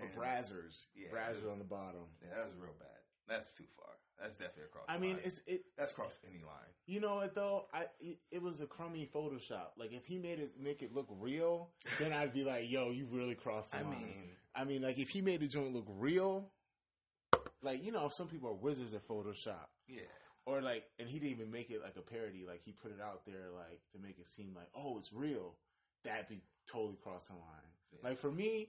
[0.00, 2.08] And, Brazzers, Yeah, Brazzers on the bottom.
[2.20, 2.88] Yeah, that was real bad.
[3.28, 3.86] That's too far.
[4.20, 4.84] That's definitely across.
[4.88, 5.20] I mean, line.
[5.24, 5.64] it's it.
[5.76, 6.72] that's crossed any line.
[6.86, 7.66] You know what though?
[7.72, 9.76] I it, it was a crummy Photoshop.
[9.76, 13.06] Like if he made it make it look real, then I'd be like, "Yo, you
[13.10, 15.86] really crossed the I line." mean, I mean, like if he made the joint look
[15.88, 16.50] real,
[17.62, 19.66] like you know, some people are wizards at Photoshop.
[19.88, 20.00] yeah.
[20.46, 23.00] Or like and he didn't even make it like a parody like he put it
[23.02, 25.54] out there like to make it seem like oh it's real
[26.04, 28.08] that'd be totally crossing the line Yeah.
[28.08, 28.68] like for me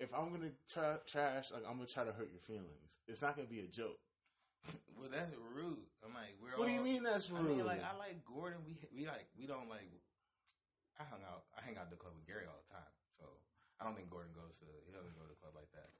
[0.00, 3.36] if i'm gonna tra- trash like i'm gonna try to hurt your feelings it's not
[3.36, 4.00] gonna be a joke
[4.96, 5.84] Well, that's rude.
[6.00, 8.64] I'm like, we're what do you mean that's I rude mean, like, I like Gordon.
[8.64, 9.84] We we like we don't like.
[10.96, 11.44] I hung out.
[11.52, 13.28] I hang out at the club with Gary all the time, so
[13.76, 14.66] I don't think Gordon goes to.
[14.88, 15.92] He doesn't go to the club like that.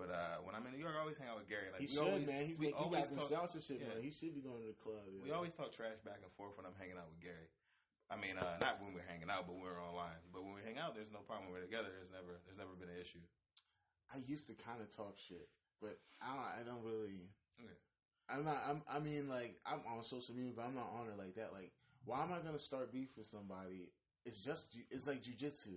[0.00, 1.68] But uh, when I'm in New York, I always hang out with Gary.
[1.68, 2.40] Like he should, always, man.
[2.48, 3.92] He's we make, he always got some talk, sponsorship, yeah.
[3.92, 4.00] man.
[4.00, 5.04] He should be going to the club.
[5.12, 5.36] we yeah.
[5.36, 7.52] always talk trash back and forth when I'm hanging out with Gary.
[8.08, 10.18] I mean, uh, not when we're hanging out, but when we're online.
[10.32, 11.52] But when we hang out, there's no problem.
[11.52, 13.20] When we're together, there's never there's never been an issue.
[14.08, 15.52] I used to kind of talk shit,
[15.84, 17.28] but I don't, I don't really.
[17.60, 17.76] Okay.
[18.32, 18.58] I'm not.
[18.64, 21.52] I'm, I mean, like I'm on social media, but I'm not on it like that.
[21.52, 21.76] Like,
[22.08, 23.92] why am I gonna start beef with somebody?
[24.24, 25.76] It's just it's like jujitsu,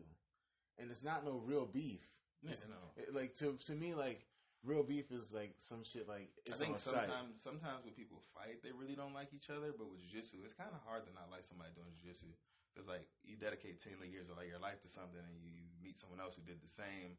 [0.79, 2.07] and it's not no real beef.
[2.43, 2.81] Yeah, no.
[2.99, 4.25] It- like to to me, like
[4.63, 8.71] real beef is like some shit like I think sometimes sometimes when people fight, they
[8.71, 9.71] really don't like each other.
[9.75, 12.31] But with jiu-jitsu, it's kind of hard to not like somebody doing jiu-jitsu
[12.71, 15.65] because like you dedicate ten years of like your life to something, and you, you
[15.83, 17.15] meet someone else who did the same,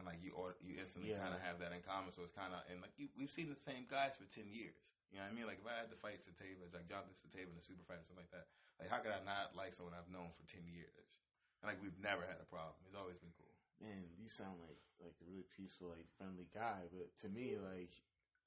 [0.00, 1.20] and like you or you instantly Yeah.
[1.20, 2.12] kind of have that in common.
[2.16, 4.92] So it's kind of and like you, we've seen the same guys for ten years.
[5.12, 5.44] You know what I mean?
[5.44, 8.06] Like if I had to fight Satava, like Jonathan Satava in a super fight or
[8.08, 8.48] something like that,
[8.80, 11.20] like how could I not like someone I've known for ten years?
[11.60, 12.80] And like we've never had a problem.
[12.88, 13.51] It's always been cool.
[13.82, 17.90] Man, you sound like like a really peaceful, like friendly guy, but to me, like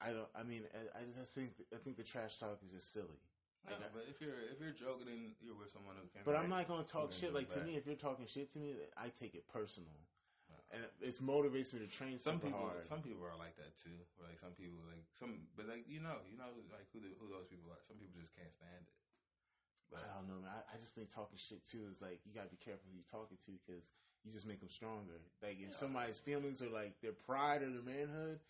[0.00, 0.28] I don't.
[0.32, 3.20] I mean, I, I just think I think the trash talk is just silly.
[3.68, 6.24] No, Like, I- but if you're if you're joking and you're with someone who can,
[6.24, 7.36] But I'm not gonna talk shit.
[7.36, 9.92] Like to me, if you're talking shit to me, I take it personal,
[10.48, 10.56] No.
[10.72, 12.88] and it's motivates me to train some people hard.
[12.88, 16.00] some people are like that too or like some people like some but like you
[16.00, 18.88] know you know like who the, who those people are some people just can't stand
[18.88, 18.94] it
[19.92, 20.50] but I don't know, man.
[20.50, 23.06] I, I just think talking shit too is like you gotta be careful who you're
[23.10, 23.90] talking to because
[24.26, 25.22] you just make them stronger.
[25.42, 28.40] Like if somebody's feelings are like their pride or their manhood,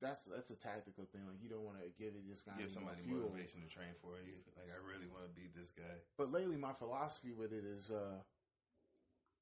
[0.00, 1.20] that's that's a tactical thing.
[1.28, 3.28] Like you don't want to give it this guy give somebody fuel.
[3.28, 6.56] motivation to train for you like I really want to beat this guy But lately,
[6.56, 8.16] my philosophy with it is, uh,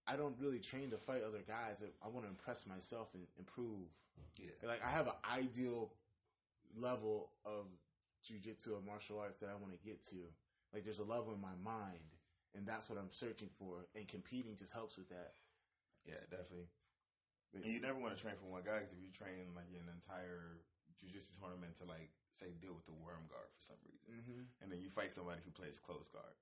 [0.07, 1.83] I don't really train to fight other guys.
[2.03, 3.87] I want to impress myself and improve.
[4.43, 5.93] yeah Like I have an ideal
[6.77, 7.67] level of
[8.27, 10.17] jujitsu or martial arts that I want to get to.
[10.75, 12.11] Like there's a level in my mind,
[12.57, 13.87] and that's what I'm searching for.
[13.95, 15.33] And competing just helps with that.
[16.07, 16.71] Yeah definitely
[17.55, 19.87] and you never want to train for one guy because if you train like an
[19.91, 20.61] entire
[21.01, 24.43] jiu-jitsu tournament to like say deal with the worm guard for some reason Mm-hmm.
[24.63, 26.37] and then you fight somebody who plays close guard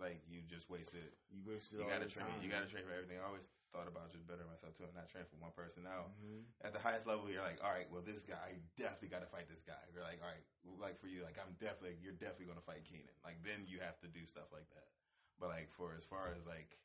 [0.00, 2.42] like you just wasted You wasted you gotta train time.
[2.42, 5.08] you gotta train for everything I always thought about just better myself too and not
[5.08, 6.44] train for one person now Mhm.
[6.64, 9.30] at the highest level, you're like, all right, well, this guy, I definitely got to
[9.34, 9.82] fight this guy.
[9.90, 10.46] You're like, all right,
[10.78, 13.10] like for you, like I'm definitely, you're definitely going to fight Keenan.
[13.26, 14.86] Like then you have to do stuff like that.
[15.42, 16.78] But like for as far as like,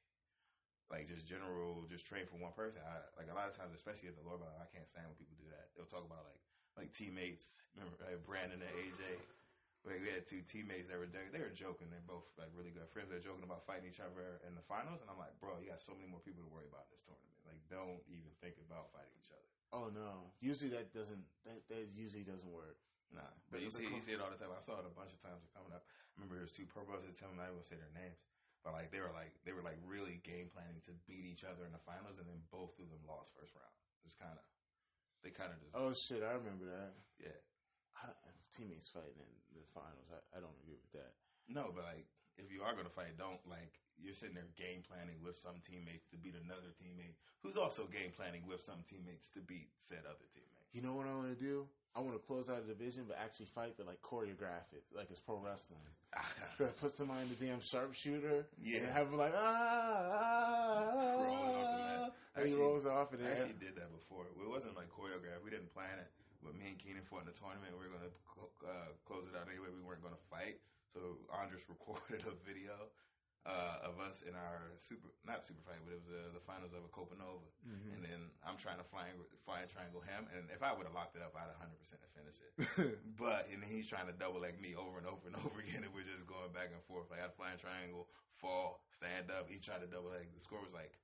[0.87, 2.79] like just general, just train for one person.
[2.83, 5.19] I like a lot of times, especially at the lower level, I can't stand when
[5.19, 5.71] people do that.
[5.75, 6.39] They'll talk about like
[6.79, 7.67] like teammates.
[7.75, 9.03] Remember like Brandon and AJ.
[9.85, 11.87] Like we had two teammates that were they they were joking.
[11.91, 13.11] They're both like really good friends.
[13.11, 15.79] They're joking about fighting each other in the finals, and I'm like, bro, you got
[15.79, 17.39] so many more people to worry about in this tournament.
[17.47, 19.47] Like, don't even think about fighting each other.
[19.71, 20.31] Oh no!
[20.43, 21.23] Usually that doesn't.
[21.47, 22.79] That, that usually doesn't work.
[23.15, 24.51] Nah, but you see, you see it all the time.
[24.51, 25.87] I saw it a bunch of times coming up.
[25.87, 28.19] I remember there was two pro brothers telling me I won't say their names,
[28.67, 31.63] but like they were like they were like really game planning to beat each other
[31.63, 33.71] in the finals, and then both of them lost first round.
[34.03, 34.43] It was kind of
[35.23, 36.19] they kind of just Oh shit!
[36.19, 36.91] I remember that.
[37.15, 37.39] yeah.
[37.95, 38.11] I
[38.51, 40.11] teammates fighting in the finals.
[40.11, 41.15] I, I don't agree with that.
[41.47, 45.23] No, but like if you are gonna fight, don't like you're sitting there game planning
[45.23, 49.39] with some teammates to beat another teammate who's also game planning with some teammates to
[49.39, 50.67] beat said other teammate.
[50.75, 51.71] You know what I want to do?
[51.97, 55.09] I want to close out a division, but actually fight, but like choreograph it, like
[55.09, 55.81] it's pro wrestling.
[56.79, 58.85] Put somebody in the damn sharpshooter, Yeah.
[58.85, 62.47] and have him like ah, Rolling off the mat.
[62.47, 64.29] he rolls off, and I actually did that before.
[64.29, 65.41] It wasn't like choreographed.
[65.43, 66.09] We didn't plan it.
[66.45, 67.73] But me and Keenan fought in the tournament.
[67.81, 69.73] We were going to cl- uh, close it out anyway.
[69.73, 70.61] We weren't going to fight.
[70.93, 72.93] So Andres recorded a video
[73.47, 76.75] uh, of us in our super, not super fight, but it was uh, the finals
[76.75, 77.47] of a Copanova.
[77.63, 77.95] Mm-hmm.
[77.95, 79.07] And then I'm trying to fly,
[79.47, 80.27] fly and triangle him.
[80.35, 82.51] And if I would have locked it up, I'd 100% have finished it.
[83.17, 85.89] But and he's trying to double leg me over and over and over again, and
[85.95, 87.07] we're just going back and forth.
[87.09, 89.49] Like I had a flying triangle, fall, stand up.
[89.49, 90.29] He tried to double leg.
[90.35, 90.99] The score was like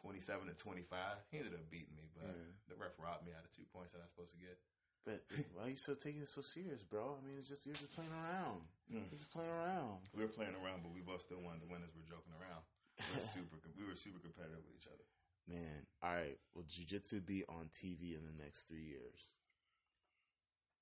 [0.00, 1.20] twenty seven to twenty five.
[1.28, 2.32] He ended up beating me, but
[2.70, 4.56] the ref robbed me out of two points that I was supposed to get.
[5.04, 5.20] but
[5.52, 7.18] why are you still taking it so serious, bro?
[7.18, 8.64] I mean, it's just you're just playing around.
[8.86, 9.10] Mm.
[9.10, 10.06] Just playing around.
[10.14, 12.62] We were playing around, but we both still wanted to win as we're joking around.
[12.96, 15.04] We were super, we were super competitive with each other.
[15.46, 16.38] Man, all right.
[16.54, 19.34] Will jiu-jitsu be on TV in the next three years?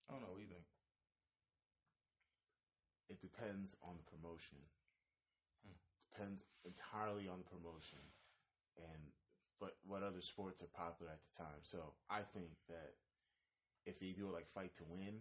[0.08, 0.32] I don't know.
[0.32, 0.68] What do you think?
[3.08, 4.60] It depends on the promotion.
[5.64, 5.76] Hmm.
[6.12, 8.00] Depends entirely on the promotion,
[8.80, 9.12] and
[9.60, 11.60] but what other sports are popular at the time.
[11.60, 12.96] So I think that
[13.86, 15.20] if they do it like fight to win,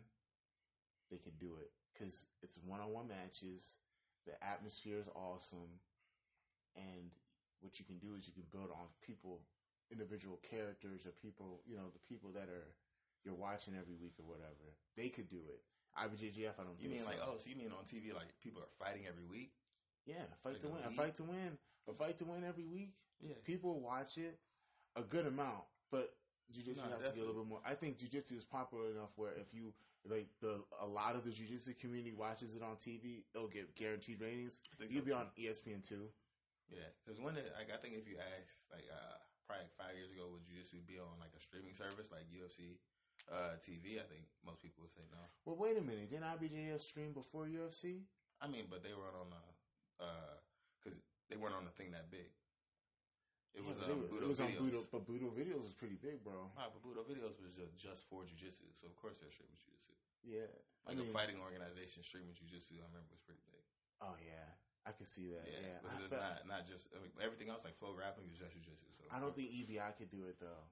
[1.11, 3.77] they can do it because it's one-on-one matches.
[4.25, 5.79] The atmosphere is awesome,
[6.75, 7.11] and
[7.59, 9.43] what you can do is you can build on people,
[9.91, 12.71] individual characters, or people, you know, the people that are
[13.23, 14.75] you're watching every week or whatever.
[14.95, 15.63] They could do it.
[15.95, 16.75] IBJJF, I don't.
[16.79, 19.51] You mean like, oh, so you mean on TV, like people are fighting every week?
[20.05, 20.81] Yeah, fight Like to win.
[20.87, 21.51] A fight to win.
[21.87, 22.95] A fight to win every week.
[23.21, 23.35] Yeah.
[23.45, 24.39] People watch it
[24.95, 26.15] a good amount, but
[26.51, 27.61] Jiu-jitsu No, has to get a little bit more.
[27.65, 29.73] I think jiu-jitsu is popular enough where if you
[30.09, 34.19] like the a lot of the jiu-jitsu community watches it on TV, it'll get guaranteed
[34.19, 34.59] ratings.
[34.89, 36.11] You'll be on ESPN two.
[36.71, 39.95] Yeah, because when it, like I think if you ask like uh probably like five
[39.95, 42.79] years ago would jiu-jitsu be on like a streaming service like UFC
[43.31, 45.23] uh TV, I think most people would say no.
[45.47, 46.11] Well, wait a minute.
[46.11, 48.03] Didn't IBJJF stream before UFC?
[48.43, 49.43] I mean, but they weren't on the
[50.03, 50.35] uh
[50.79, 50.99] because
[51.31, 52.27] they weren't on the thing that big.
[53.53, 54.49] It was but um, Budo it was on.
[54.57, 56.49] Budo, but Budo videos is pretty big, bro.
[56.57, 59.93] Nah, but Budo videos was just, just for jiu-jitsu, so of course they're streaming jiu-jitsu.
[60.25, 60.49] Yeah,
[60.89, 63.61] I Like mean, a fighting organization streaming jiu-jitsu, I remember was pretty big.
[64.01, 64.49] oh yeah,
[64.89, 65.45] I can see that.
[65.45, 68.33] Yeah, Yeah, because I, it's not not just I mean, everything else like flow grappling
[68.33, 68.89] is just jiu-jitsu.
[68.97, 70.65] So I don't think EBI could do it though.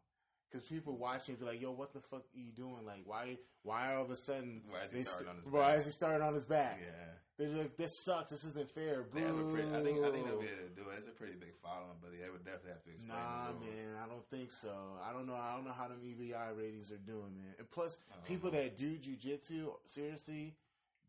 [0.50, 2.84] Because people watching be like, "Yo, what the fuck are you doing?
[2.84, 3.38] Like, why?
[3.64, 4.64] Why all of a sudden?
[4.68, 5.80] Why is he starting st- on his Why back?
[5.80, 6.80] is he starting on his back?
[6.82, 7.08] Yeah.
[7.48, 8.30] They're like, "This sucks.
[8.30, 10.76] This isn't fair." They have a pretty, I think I think they'll be able to
[10.78, 11.00] do it.
[11.00, 13.18] It's a pretty big following, but they would definitely have to explain.
[13.18, 14.74] Nah, man, I don't think so.
[15.02, 15.36] I don't know.
[15.36, 17.56] I don't know how them EBI ratings are doing, man.
[17.58, 18.62] And plus, people know.
[18.62, 20.56] that do jujitsu seriously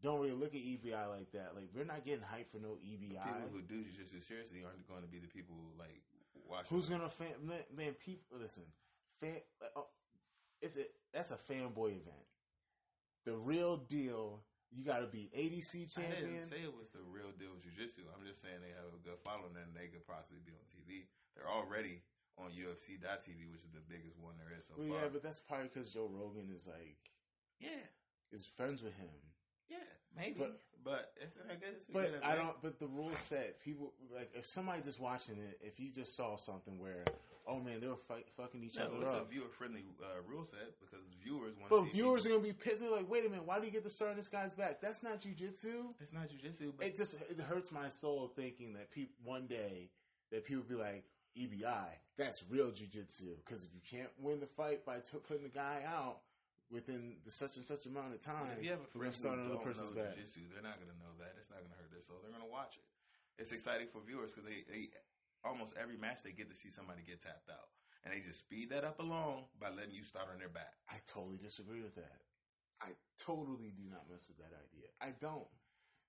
[0.03, 1.55] don't really look at EBI like that.
[1.55, 3.23] Like, we're not getting hyped for no EBI.
[3.23, 6.03] people who do jiu-jitsu seriously aren't going to be the people who, like
[6.49, 6.77] watching.
[6.77, 7.29] Who's gonna fan?
[7.43, 8.65] Man, man people, listen.
[9.21, 9.37] Fan,
[9.77, 9.81] uh,
[10.61, 12.27] it's a that's a fanboy event.
[13.25, 14.41] The real deal.
[14.73, 16.17] You got to be ADC champion.
[16.17, 18.09] I didn't say it was the real deal with jiu-jitsu.
[18.09, 21.05] I'm just saying they have a good following and they could possibly be on TV.
[21.37, 22.01] They're already
[22.41, 25.05] on UFC.tv, which is the biggest one there is so well, far.
[25.05, 27.13] yeah, but that's probably because Joe Rogan is like
[27.61, 27.85] yeah,
[28.33, 29.13] is friends with him.
[29.69, 29.85] yeah,
[30.17, 30.41] maybe.
[30.41, 32.61] But- But, it's, I guess it's But I don't.
[32.61, 36.35] But the rule set, people like if somebody just watching it, if you just saw
[36.35, 37.05] something where,
[37.47, 40.79] oh man, they were fight, fucking each No, other it's a viewer-friendly uh, rule set
[40.81, 41.71] because viewers want.
[41.71, 42.81] But viewers are gonna be pissed.
[42.81, 44.81] They're like, wait a minute, why do you get to start on this guy's back?
[44.81, 45.95] That's not jujitsu.
[46.01, 49.91] It's not jujitsu, but It just it hurts my soul thinking that people one day
[50.31, 51.05] that people be like
[51.39, 53.37] EBI, that's real jujitsu.
[53.45, 56.21] Because if you can't win the fight by t- putting the guy out
[56.71, 59.55] within the such and such amount of time, if you have a friend who another
[59.55, 60.17] don't person's know back.
[60.17, 61.37] jiu-jitsu, they're not going to know that.
[61.41, 62.21] It's not going to hurt their soul.
[62.25, 62.85] They're going to watch it.
[63.41, 64.93] It's exciting for viewers because they, they
[65.45, 67.69] almost every match they get to see somebody get tapped out,
[68.05, 70.75] and they just speed that up along by letting you start on their back.
[70.89, 72.23] I totally disagree with that.
[72.81, 74.91] I totally do not mess with that idea.
[75.01, 75.47] I don't.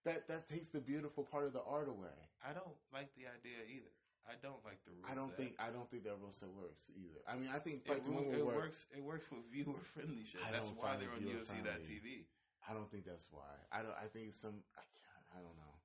[0.05, 2.17] That that takes the beautiful part of the art away.
[2.43, 3.93] I don't like the idea either.
[4.27, 5.07] I don't like the rules.
[5.07, 7.19] I don't think I don't think that rule set works either.
[7.27, 8.55] I mean, I think it, fight to rules- it work.
[8.55, 8.79] works.
[8.95, 10.41] It works for viewer friendly shit.
[10.43, 11.67] I That's why they're on viewer-friendly.
[11.69, 12.25] UFC.tv.
[12.67, 13.51] I don't think that's why.
[13.71, 13.95] I don't.
[13.95, 14.63] I think some.
[14.75, 15.25] I can't.
[15.35, 15.75] I don't know.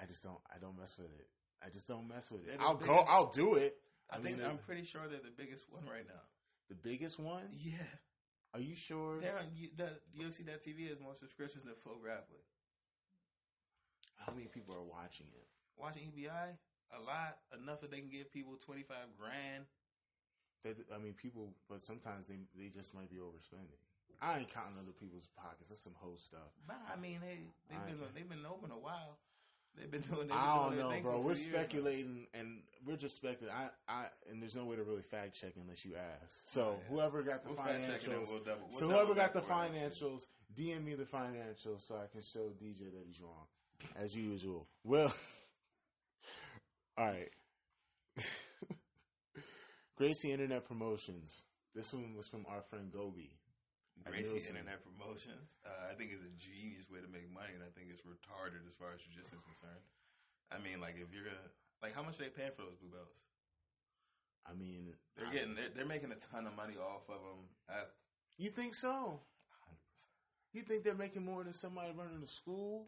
[0.00, 0.40] I just don't.
[0.52, 1.28] I don't mess with it.
[1.66, 2.58] I just don't mess with it.
[2.58, 3.04] They're I'll go.
[3.08, 3.76] I'll do it.
[4.10, 6.22] I, I think mean, I'm uh, pretty sure they're the biggest one right now.
[6.68, 7.42] The biggest one.
[7.52, 7.82] Yeah,
[8.54, 9.18] Are you sure?
[9.20, 12.46] they're on the UFC.tv has more subscriptions than FloGrappling.
[14.16, 15.46] How many people are watching it?
[15.76, 16.56] Watching EBI
[16.94, 19.64] a lot enough that they can give people twenty five grand.
[20.62, 23.78] They, I mean, people, but sometimes they they just might be overspending.
[24.22, 25.68] I ain't counting other people's pockets.
[25.68, 26.54] That's some whole stuff.
[26.66, 29.18] Nah, I mean they they've I- been they've been open a while.
[29.78, 30.28] They've been doing.
[30.28, 31.20] They've I don't know, bro.
[31.20, 33.54] We're speculating, and we're just speculating.
[33.56, 36.34] I, I, and there's no way to really fact check unless you ask.
[36.46, 36.94] So Oh, yeah.
[36.94, 38.68] whoever got the We'll fact check it and financials, we'll double.
[38.70, 40.22] We'll so whoever got the financials,
[40.58, 43.46] DM me the financials so I can show DJ that he's wrong,
[44.02, 44.66] as usual.
[44.84, 45.12] Well,
[46.98, 47.30] all right.
[49.96, 51.44] Gracie Internet Promotions.
[51.74, 53.30] This one was from our friend Gobi.
[54.04, 55.48] I Gracie Internet Promotions.
[55.64, 58.62] Uh, I think it's a genius way to make money, and I think it's retarded
[58.68, 59.82] as far as jiu-jitsu is concerned.
[60.52, 61.48] I mean, like if you're gonna
[61.82, 63.18] like, how much are they paying for those blue belts?
[64.46, 67.50] I mean, They're I- getting they're, they're making a ton of money off of them.
[67.68, 67.90] At
[68.38, 69.18] You think so?
[69.66, 69.74] 100%.
[70.54, 72.86] You think they're making more than somebody running a school?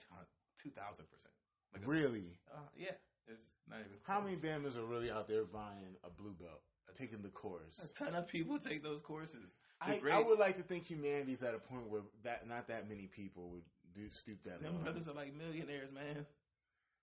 [0.62, 1.34] two thousand percent.
[1.74, 2.38] Like a- Really?
[2.46, 2.94] Uh, yeah,
[3.26, 3.98] it's not even.
[4.06, 4.44] How many close.
[4.46, 6.62] Bammers are really out there buying a blue belt,
[6.94, 7.82] taking the course?
[7.82, 9.50] A ton of people take those courses.
[9.86, 12.66] The I, great- I would like to think humanity's at a point where that not
[12.68, 13.62] that many people would
[13.94, 14.82] do stoop that Them low.
[14.82, 16.26] brothers are like millionaires, man.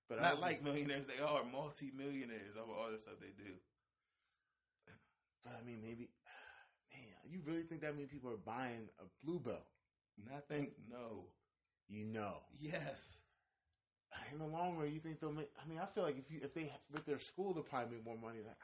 [0.09, 3.51] But Not I, like millionaires, they are multi-millionaires over all the stuff they do.
[5.43, 6.09] But I mean, maybe,
[6.93, 9.65] man, you really think that many people are buying a blue belt?
[10.29, 11.25] Nothing, no.
[11.87, 13.19] You know, Yes.
[14.31, 15.49] in the long run, you think they'll make.
[15.63, 18.05] I mean, I feel like if you if they with their school, they'll probably make
[18.05, 18.39] more money.
[18.45, 18.57] Like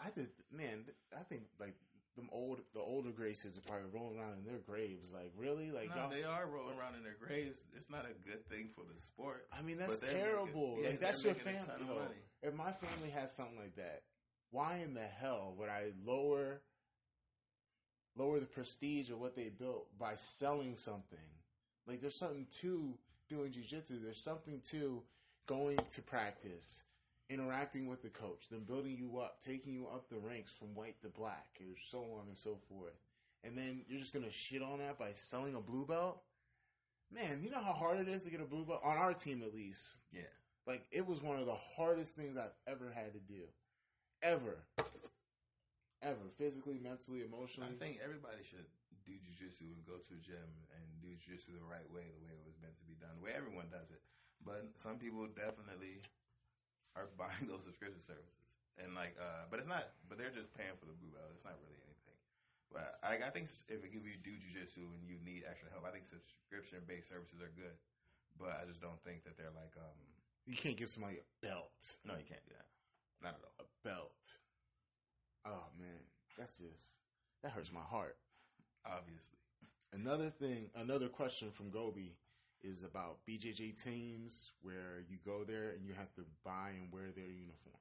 [0.00, 0.84] I, I did, man.
[1.18, 1.74] I think like
[2.18, 5.12] them old the older graces are probably rolling around in their graves.
[5.12, 7.58] Like really, like no, they are rolling around in their graves.
[7.76, 9.46] It's not a good thing for the sport.
[9.56, 10.76] I mean, that's terrible.
[10.76, 11.60] making- yeah, like that's your family.
[11.66, 11.94] ton of yo.
[11.94, 12.22] money.
[12.42, 14.02] If my family has something like that,
[14.50, 16.60] why in the hell would I lower
[18.16, 21.18] lower the prestige of what they built by selling something?
[21.86, 24.02] Like there's something to doing jujitsu.
[24.02, 25.02] There's something to
[25.46, 26.82] going to practice,
[27.30, 31.00] interacting with the coach, then building you up, taking you up the ranks from white
[31.02, 32.96] to black, and so on and so forth.
[33.44, 36.22] And then you're just gonna shit on that by selling a blue belt.
[37.12, 39.42] Man, you know how hard it is to get a blue belt on our team,
[39.42, 39.84] at least.
[40.12, 40.32] Yeah.
[40.66, 43.48] Like it was one of the hardest things I've ever had to do,
[44.22, 44.64] ever,
[46.02, 47.72] ever, physically, mentally, emotionally.
[47.72, 48.68] I think everybody should
[49.06, 52.36] do jujitsu and go to a gym and do jujitsu the right way, the way
[52.36, 54.04] it was meant to be done, the way everyone does it.
[54.44, 56.04] But some people definitely
[56.96, 58.38] are buying those subscription services,
[58.80, 59.90] and like, uh, but it's not.
[60.08, 61.32] But they're just paying for the blue belt.
[61.34, 62.18] It's not really anything.
[62.72, 65.92] But I, I think if if you do jujitsu and you need extra help, I
[65.92, 67.76] think subscription based services are good.
[68.38, 69.98] But I just don't think that they're like, um,
[70.46, 71.98] you can't give somebody a belt.
[72.06, 72.70] no, you can't do that.
[73.20, 73.56] Not at all.
[73.60, 74.24] A belt.
[75.44, 77.02] Oh man, that's just
[77.42, 78.16] that hurts my heart.
[78.86, 79.38] Obviously.
[79.92, 82.12] Another thing, another question from Gobi
[82.62, 87.14] is about BJJ teams where you go there and you have to buy and wear
[87.14, 87.78] their uniform.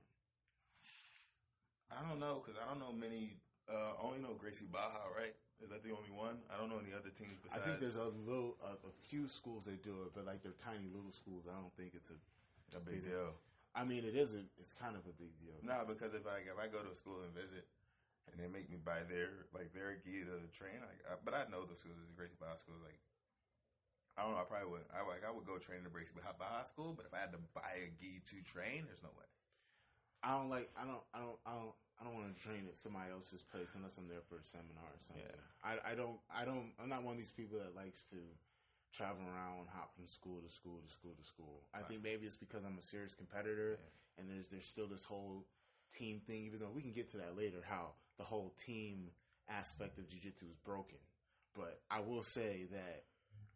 [1.90, 3.40] I don't know because I don't know many.
[3.66, 5.34] Uh, I only know Gracie Barra, right?
[5.64, 6.38] Is that the only one?
[6.54, 9.66] I don't know any other teams I think there's a little, a, a few schools
[9.66, 11.50] that do it, but like they're tiny little schools.
[11.50, 12.18] I don't think it's a.
[12.78, 13.34] a big deal.
[13.74, 14.46] I mean, it isn't.
[14.62, 15.58] It's kind of a big deal.
[15.66, 17.66] No, because if I if I go to a school and visit,
[18.30, 21.50] and they make me buy their like their gear to train, like, I, but I
[21.50, 23.02] know the schools, the Gracie Barra schools, like.
[24.18, 24.42] I don't know.
[24.42, 24.86] I probably would.
[24.90, 25.22] I like.
[25.22, 27.86] I would go train in the Gracie Barra school, but if I had to buy
[27.86, 29.30] a gi to train, there's no way.
[30.26, 30.74] I don't like.
[30.74, 31.06] I don't.
[31.14, 31.40] I don't.
[31.46, 31.78] I don't.
[31.98, 34.86] I don't want to train at somebody else's place unless I'm there for a seminar
[34.86, 35.26] or something.
[35.26, 35.42] Yeah.
[35.62, 36.18] I, I don't.
[36.34, 36.74] I don't.
[36.82, 38.22] I'm not one of these people that likes to
[38.90, 41.70] travel around, and hop from school to school to school to school.
[41.78, 43.78] I think maybe it's because I'm a serious competitor,
[44.18, 45.46] and there's there's still this whole
[45.94, 46.46] team thing.
[46.50, 49.14] Even though we can get to that later, how the whole team
[49.50, 50.98] aspect of jujitsu is broken.
[51.56, 53.06] But I will say that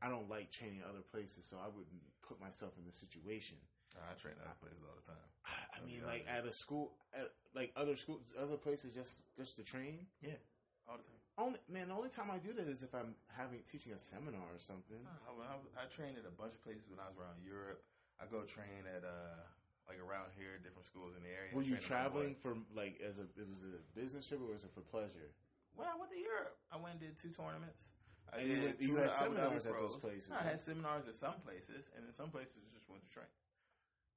[0.02, 3.58] I don't like training other places, so I wouldn't put myself in the situation.
[3.92, 5.28] I train other places all the time.
[5.46, 6.08] I Oh, mean, yeah.
[6.08, 10.08] like at a school, at, like other schools, other places, just just to train.
[10.24, 10.40] Yeah,
[10.88, 11.20] all the time.
[11.38, 14.48] Only man, the only time I do that is if I'm having teaching a seminar
[14.48, 15.04] or something.
[15.04, 17.84] I, when I, I trained at a bunch of places when I was around Europe.
[18.22, 19.44] I go train at uh
[19.92, 21.52] like around here, different schools in the area.
[21.52, 22.32] Were you Train at my boy.
[22.32, 25.36] traveling for like as a it was a business trip or was it for pleasure?
[25.76, 27.92] When I went to Europe, I went and did two tournaments.
[28.32, 30.04] I And you did you had of the seminars at those Pros.
[30.04, 33.32] places, I had seminars at some places, and in some places just went to train.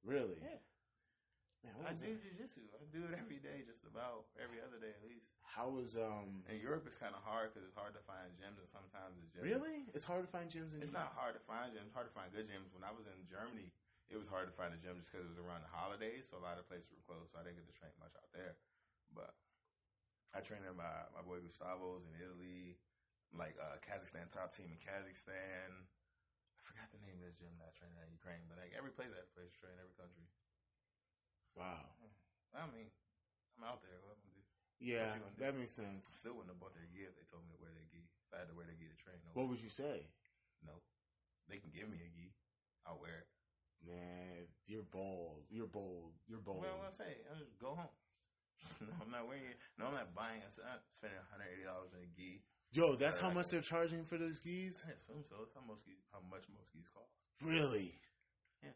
[0.07, 0.39] Really?
[0.39, 0.63] Yeah.
[1.65, 2.21] Man, I do that?
[2.21, 2.61] jujitsu.
[2.77, 5.33] I do it every day, just about every other day at least.
[5.43, 6.45] How was um?
[6.47, 9.27] In Europe, it's kind of hard because it's hard to find gyms, and sometimes the
[9.33, 9.49] gyms.
[9.49, 9.89] Really?
[9.97, 10.85] It's hard to find gyms in.
[10.85, 11.91] It's not hard to find gyms.
[11.97, 12.69] Hard to find good gyms.
[12.77, 13.73] When I was in Germany,
[14.13, 16.37] it was hard to find a gym just because it was around the holidays, so
[16.37, 17.33] a lot of places were closed.
[17.33, 18.61] So I didn't get to train much out there.
[19.17, 19.33] But
[20.37, 22.77] I trained at my my boy Gustavo's in Italy,
[23.35, 25.71] like uh, Kazakhstan top team in Kazakhstan.
[26.57, 28.73] I forgot the name of this gym that I trained at in Ukraine, but like
[28.75, 30.27] every place I place train, every country.
[31.55, 31.87] Wow.
[32.55, 32.91] I mean,
[33.59, 33.99] I'm out there.
[34.07, 34.47] What am I gonna do?
[34.83, 35.43] Yeah, What gonna do?
[35.43, 36.03] that makes sense.
[36.11, 38.03] I still wouldn't have bought their gear if they told me to wear their gi.
[38.27, 39.35] If I had to wear their gi to train, no.
[39.35, 40.11] What would you say?
[40.65, 40.81] no.
[41.51, 42.33] They can give me a gi.
[42.89, 43.29] I'll wear it.
[43.85, 45.45] Nah, you're bold.
[45.53, 46.17] You're bold.
[46.25, 46.65] You're bold.
[46.65, 47.93] Well, what I'm saying, I'll just go home.
[48.81, 49.61] no, I'm not wearing it.
[49.77, 50.49] No, I'm not buying it.
[50.65, 52.41] I'm spending $180 on a gi.
[52.75, 54.85] Yo, that's how much they're charging for those skis?
[54.89, 55.37] I assume so.
[55.55, 57.07] How, most skis, how much most skis cost.
[57.41, 57.95] Really?
[58.63, 58.75] Yeah.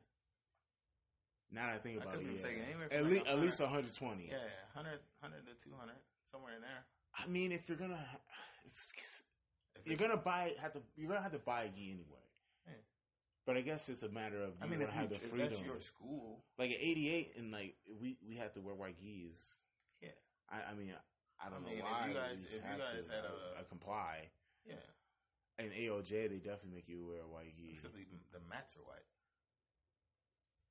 [1.50, 2.96] Now that I think about could it, yeah.
[2.96, 4.30] At from least like at least 120.
[4.30, 4.38] 100 Yeah,
[4.74, 5.94] 100, 100 to 200,
[6.30, 6.86] somewhere in there.
[7.18, 7.98] I mean, if you're gonna,
[8.64, 9.22] it's, it's-
[9.84, 12.22] If you're gonna buy have to you're gonna have to buy a gi anyway.
[12.66, 12.78] Yeah.
[13.46, 15.48] But I guess it's a matter of I you mean, if, have you, the freedom.
[15.50, 19.42] that's your school, like at 88 and like we we had to wear white gis.
[20.00, 20.14] Yeah.
[20.50, 20.94] I, I mean,
[21.40, 23.24] I don't I mean, know if why you guys- we if you guys to had
[23.24, 24.28] I, a- I comply.
[24.66, 24.74] yeah,
[25.58, 27.74] And AOJ, they definitely make you wear a white gi.
[27.76, 29.06] because the, the mats are white.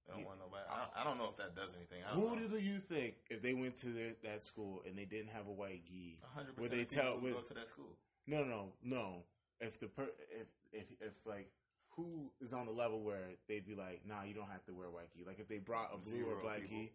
[0.06, 0.28] They don't Yeah.
[0.28, 0.64] want nobody.
[0.70, 2.04] I don't, I don't know if that does anything.
[2.04, 2.48] I don't Who know.
[2.48, 5.52] do you think if they went to their, that school and they didn't have a
[5.52, 6.20] white gi?
[6.38, 7.98] 100% Would they tell- would- go to that school.
[8.26, 9.24] No, no, no.
[9.60, 11.50] If the per, if if if like
[11.96, 14.88] who is on the level where they'd be like, nah, you don't have to wear
[14.88, 15.24] a white gi.
[15.26, 16.78] Like if they brought a blue or Zero black people.
[16.78, 16.92] gi,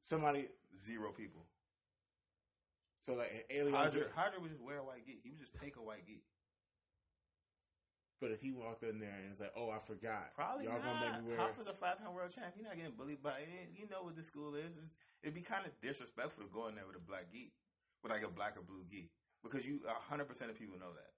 [0.00, 0.48] somebody.
[0.76, 1.44] Zero people.
[3.02, 3.74] So like an alien.
[3.74, 5.18] Hodger, Hodger would just wear a white gi.
[5.22, 6.22] He would just take a white gi.
[8.22, 10.30] But if he walked in there and was like, oh, I forgot.
[10.38, 11.02] Probably Y'all gonna not.
[11.02, 11.42] make me wear.
[11.42, 12.54] Hoffer's a five-time world champ.
[12.54, 13.74] You're not getting bullied by it.
[13.74, 14.78] You know what the school is.
[14.78, 14.94] It's,
[15.26, 17.50] it'd be kind of disrespectful to go in there with a black gi,
[17.98, 19.10] with like a black or blue gi,
[19.42, 21.10] because you 100 percent of people know that.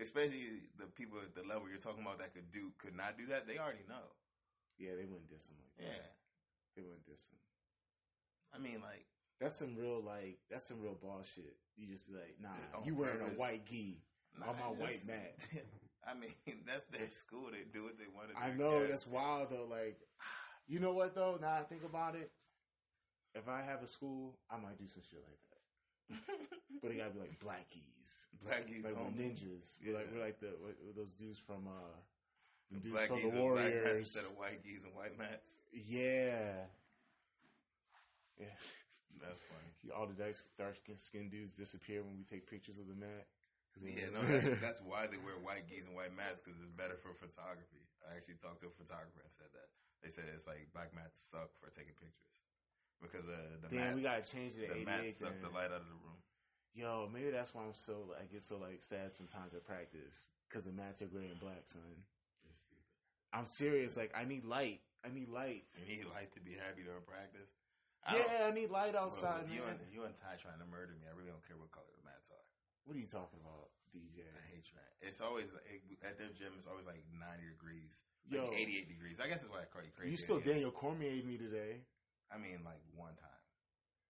[0.00, 3.28] Especially the people at the level you're talking about that could do could not do
[3.28, 3.44] that.
[3.44, 4.16] They already know.
[4.80, 5.92] Yeah, they wouldn't diss him like that.
[5.92, 6.08] Yeah.
[6.76, 7.40] They wouldn't diss him.
[8.52, 9.04] I mean, like,
[9.40, 11.56] That's some real like that's some real bullshit.
[11.76, 12.48] You just like, nah,
[12.84, 13.98] you wearing a white gi.
[14.38, 15.34] nah, On my white mat.
[16.08, 16.32] I mean,
[16.66, 17.48] that's their school.
[17.50, 18.40] They do what they want to do.
[18.40, 18.86] I know Yeah.
[18.88, 19.66] that's wild though.
[19.68, 19.98] Like,
[20.68, 21.38] you know what though?
[21.40, 22.30] Now I think about it,
[23.34, 26.36] if I have a school, I might do some shit like that.
[26.82, 29.78] But it gotta be like blackies, Blackies, like we're ninjas.
[29.84, 30.18] We're like Yeah.
[30.18, 31.96] we're like the what those dudes from uh,
[32.70, 33.98] the dudes from the and black mats Warriors.
[33.98, 35.58] instead of white gis and white mats.
[35.72, 36.66] Yeah,
[38.38, 38.46] yeah.
[39.20, 39.68] That's funny.
[39.94, 43.26] All the dark dark skinned dudes disappear when we take pictures of the mat.
[43.76, 46.96] Yeah, no, that's, that's why they wear white gis and white mats because it's better
[46.96, 47.84] for photography.
[48.08, 49.68] I actually talked to a photographer and said that.
[50.00, 52.40] They said it's like black mats suck for taking pictures
[53.04, 54.86] because uh, the Damn, mats, we gotta change the 88.
[54.88, 56.20] mats suck the light out of the room.
[56.72, 60.64] Yo, maybe that's why I'm so I get so like sad sometimes at practice because
[60.64, 62.04] the mats are gray and black, son.
[63.32, 63.96] I'm serious.
[63.96, 64.80] Like I need light.
[65.04, 65.64] I need light.
[65.76, 67.52] You need light to be happy during practice.
[68.06, 69.76] I Yeah, I need light outside, you man.
[69.82, 71.06] and you and Ty trying to murder me.
[71.10, 72.44] I really don't care what color the mats are.
[72.86, 74.22] What are you talking about, DJ?
[74.22, 74.86] I hate track.
[75.02, 75.66] It's always like,
[76.06, 76.54] at their gym.
[76.56, 77.90] It's always like ninety degrees,
[78.30, 79.18] like Yo, eighty eight degrees.
[79.18, 80.14] I guess it's why I call you crazy.
[80.14, 80.38] you still.
[80.38, 81.82] Daniel Cormier me today.
[82.30, 83.42] I mean, like one time.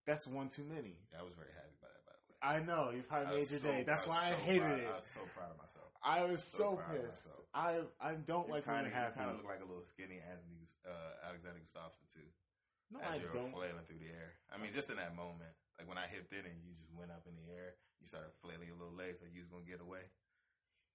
[0.05, 1.01] That's one too many.
[1.17, 2.05] I was very happy by that.
[2.07, 3.83] By the way, I know you I probably made your so- day.
[3.83, 4.89] That's was why I hated proud- it.
[4.93, 5.89] I was so proud of myself.
[6.05, 7.29] I was so so, pissed.
[7.57, 9.17] I I don't like kind of happy.
[9.19, 12.29] kind of look like a little skinny Anthony uh, Alexander Gustafsson too.
[12.93, 13.53] No, as I you were don't.
[13.53, 14.33] flailing through the air.
[14.53, 17.11] I mean, just in that moment, like when I hit in and you just went
[17.11, 19.81] up in the air, you started flailing your little legs like you was gonna get
[19.83, 20.05] away.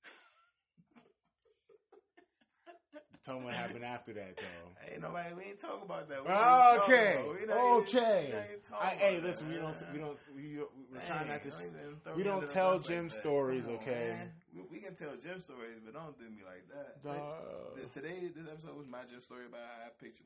[3.25, 4.67] Tell me what happened after that, though.
[4.89, 5.29] Ain't nobody.
[5.37, 6.25] We ain't talking about that.
[6.25, 8.33] We okay, talking about- not okay.
[8.33, 10.57] we I, hey, listen, we don't, we don't, we,
[10.89, 11.49] we're trying not to.
[11.53, 14.07] Hey, don't even throw we don't tell gym like stories, okay?
[14.17, 14.31] man.
[14.55, 17.03] We, we can tell gym stories, but don't do me like that.
[17.05, 17.77] Dog.
[17.93, 20.23] Today, this episode was my gym story about how I picture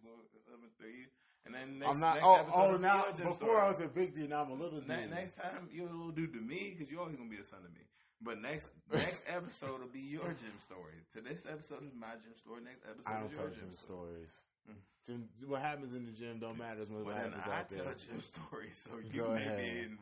[0.47, 1.07] living through you,
[1.45, 2.13] and then next, I'm not.
[2.15, 3.61] next Oh, episode oh, now before story.
[3.61, 4.89] I was a big dude, now I'm a little dude.
[4.89, 7.43] Ne- next time you're a little dude to me because you're always gonna be a
[7.43, 7.85] son to me.
[8.21, 10.97] But next next episode will be your gym story.
[11.13, 12.61] Today's episode is my gym story.
[12.63, 13.99] Next episode I don't is tell your gym gym story.
[14.25, 14.33] stories.
[15.45, 17.69] What happens in the gym don't matter as much as Well, what happens I out
[17.69, 17.93] tell there.
[17.93, 19.57] a gym story, so you Go may ahead.
[19.59, 19.97] be in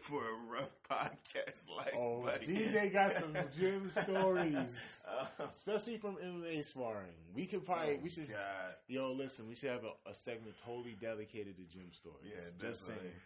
[0.00, 2.46] for a rough podcast like Oh, buddy.
[2.46, 7.10] DJ got some gym stories, Oh, especially from MMA sparring.
[7.34, 8.28] We could probably, oh we should.
[8.28, 8.74] God.
[8.86, 12.30] Yo, listen, we should have a, a segment totally dedicated to gym stories.
[12.32, 13.10] Yeah, just definitely.
[13.10, 13.20] saying.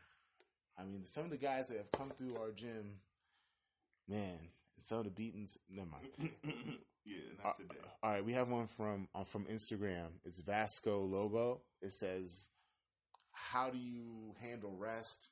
[0.79, 2.95] I mean, some of the guys that have come through our gym,
[4.09, 4.39] man,
[4.79, 5.59] some of the beatings.
[5.69, 6.71] Never mind.
[7.05, 7.81] Yeah, Uh, not today.
[8.03, 10.09] all right, we have one from uh, from Instagram.
[10.25, 11.63] It's Vasco Lobo.
[11.81, 12.49] It says,
[13.33, 15.31] "How do you handle rest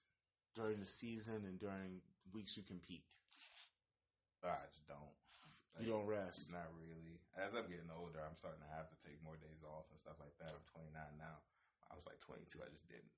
[0.55, 2.01] during the season and during
[2.33, 3.05] weeks you compete?
[4.45, 5.15] I just don't.
[5.81, 6.51] You don't rest.
[6.51, 7.21] Not really.
[7.39, 10.19] As I'm getting older, I'm starting to have to take more days off and stuff
[10.19, 10.51] like that.
[10.51, 11.39] I'm 29 now.
[11.87, 12.59] I was like 22.
[12.59, 13.15] I just didn't.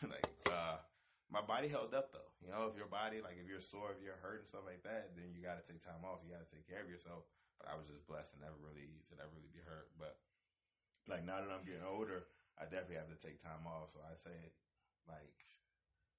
[0.12, 0.80] like, uh,
[1.30, 2.30] my body held up though.
[2.40, 4.86] You know, if your body, like, if you're sore, if you're hurt and stuff like
[4.86, 6.22] that, then you got to take time off.
[6.22, 7.26] You got to take care of yourself.
[7.58, 9.90] But I was just blessed and never really to never really be hurt.
[9.96, 10.20] But
[11.08, 12.28] like now that I'm getting older,
[12.60, 13.90] I definitely have to take time off.
[13.90, 14.36] So I say,
[15.08, 15.38] like,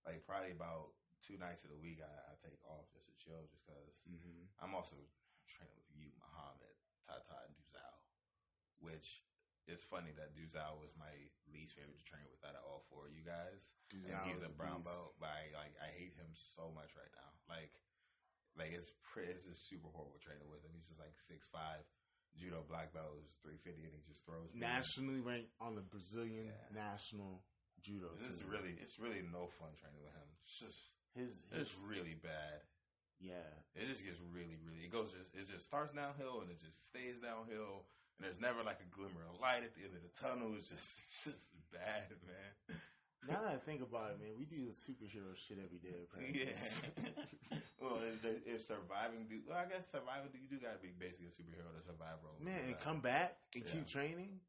[0.04, 3.44] like probably about two nights of the week, I, I take off just to chill,
[3.48, 4.48] just because Mm-hmm.
[4.64, 4.96] I'm also
[5.52, 6.72] training with you, Muhammad,
[7.04, 8.00] Tata, and Duzal,
[8.80, 9.24] which
[9.68, 11.12] is funny that Duzal was my
[11.52, 13.76] least favorite to train with out of all four of you guys.
[13.92, 17.32] and he's a brown belt, but I, like I hate him so much right now.
[17.52, 17.72] Like,
[18.56, 20.72] like it's pretty, it's just super horrible training with him.
[20.74, 21.84] He's just like six five,
[22.40, 24.50] judo black belt is three fifty, and he just throws.
[24.56, 26.72] Nationally ranked on the Brazilian Yeah.
[26.74, 27.44] national
[27.84, 28.10] judo.
[28.18, 30.28] This is really, it's really no fun training with him.
[30.48, 30.82] It's just,
[31.14, 31.32] his.
[31.54, 32.64] his it's really bad.
[33.20, 34.88] yeah, It just gets really, really.
[34.88, 35.30] It goes just.
[35.38, 37.86] It just starts downhill and it just stays downhill.
[38.18, 40.54] And there's never like a glimmer of light at the end of the tunnel.
[40.58, 42.78] It's just, it's just bad, man.
[43.30, 46.10] now that I think about it, man, we do the superhero shit every day.
[46.34, 46.58] Yeah.
[47.82, 51.36] well, if, if surviving, do well, I guess surviving, you do gotta be basically a
[51.38, 53.72] superhero to survive man, and come back and Yeah.
[53.72, 54.40] keep training.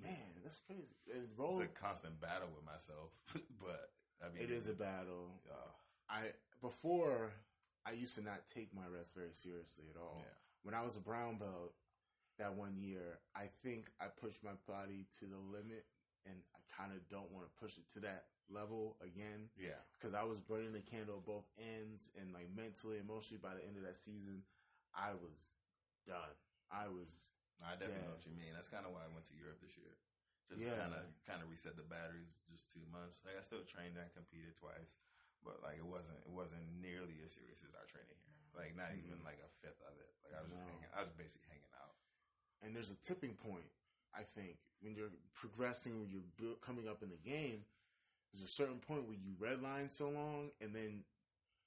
[0.00, 0.12] Man,
[0.44, 0.94] that's crazy.
[1.08, 1.60] It's roll.
[1.60, 3.10] It's a constant battle with myself,
[3.58, 3.90] but
[4.22, 5.40] I mean, It is a battle.
[6.08, 6.30] I
[6.62, 7.32] before
[7.84, 10.18] I used to not take my rest very seriously at all.
[10.20, 10.30] yeah,
[10.62, 11.72] When I was a brown belt
[12.38, 15.86] that one year, I think I pushed my body to the limit
[16.28, 19.80] and I kind of don't want to push it to that level again yeah.
[19.98, 23.64] because I was burning the candle at both ends and like mentally, emotionally by the
[23.64, 24.42] end of that season,
[24.94, 25.36] I was
[26.06, 26.34] done.
[26.70, 27.30] I was
[27.64, 28.12] I definitely Yeah.
[28.12, 28.52] know what you mean.
[28.52, 29.96] That's kind of why I went to Europe this year.
[30.46, 32.38] Just kind of kind of reset the batteries.
[32.52, 33.18] Just two months.
[33.26, 34.94] Like I still trained and competed twice,
[35.42, 38.42] but like it wasn't it wasn't nearly as serious as our training here.
[38.54, 39.26] Like not even mm-hmm.
[39.26, 40.12] like a fifth of it.
[40.22, 40.90] Like I was just hanging.
[40.94, 41.65] I was basically hanging.
[42.64, 43.68] And there's a tipping point.
[44.14, 47.64] I think when you're progressing, when you're bu- coming up in the game,
[48.32, 51.04] there's a certain point where you redline so long, and then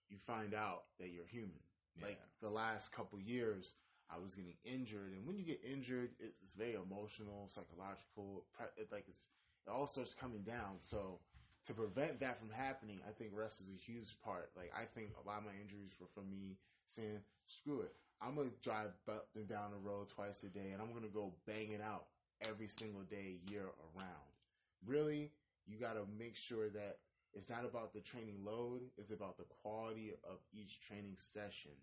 [0.10, 1.60] you find out that you're human.
[2.02, 3.74] Like the last couple years,
[4.10, 8.46] I was getting injured, and when you get injured, it's very emotional, psychological.
[8.54, 9.28] pre- It, like it's
[9.68, 10.78] it all starts coming down.
[10.80, 11.20] So
[11.68, 14.50] to prevent that from happening, I think rest is a huge part.
[14.56, 16.58] Like I think a lot of my injuries were from me
[16.90, 20.82] saying, "Screw it, I'm gonna drive up and down the road twice a day, and
[20.82, 22.08] I'm gonna go bang it out
[22.42, 24.34] every single day, year around."
[24.86, 25.32] Really,
[25.66, 27.00] you got to make sure that
[27.34, 31.76] it's not about the training load; it's about the quality of each training session.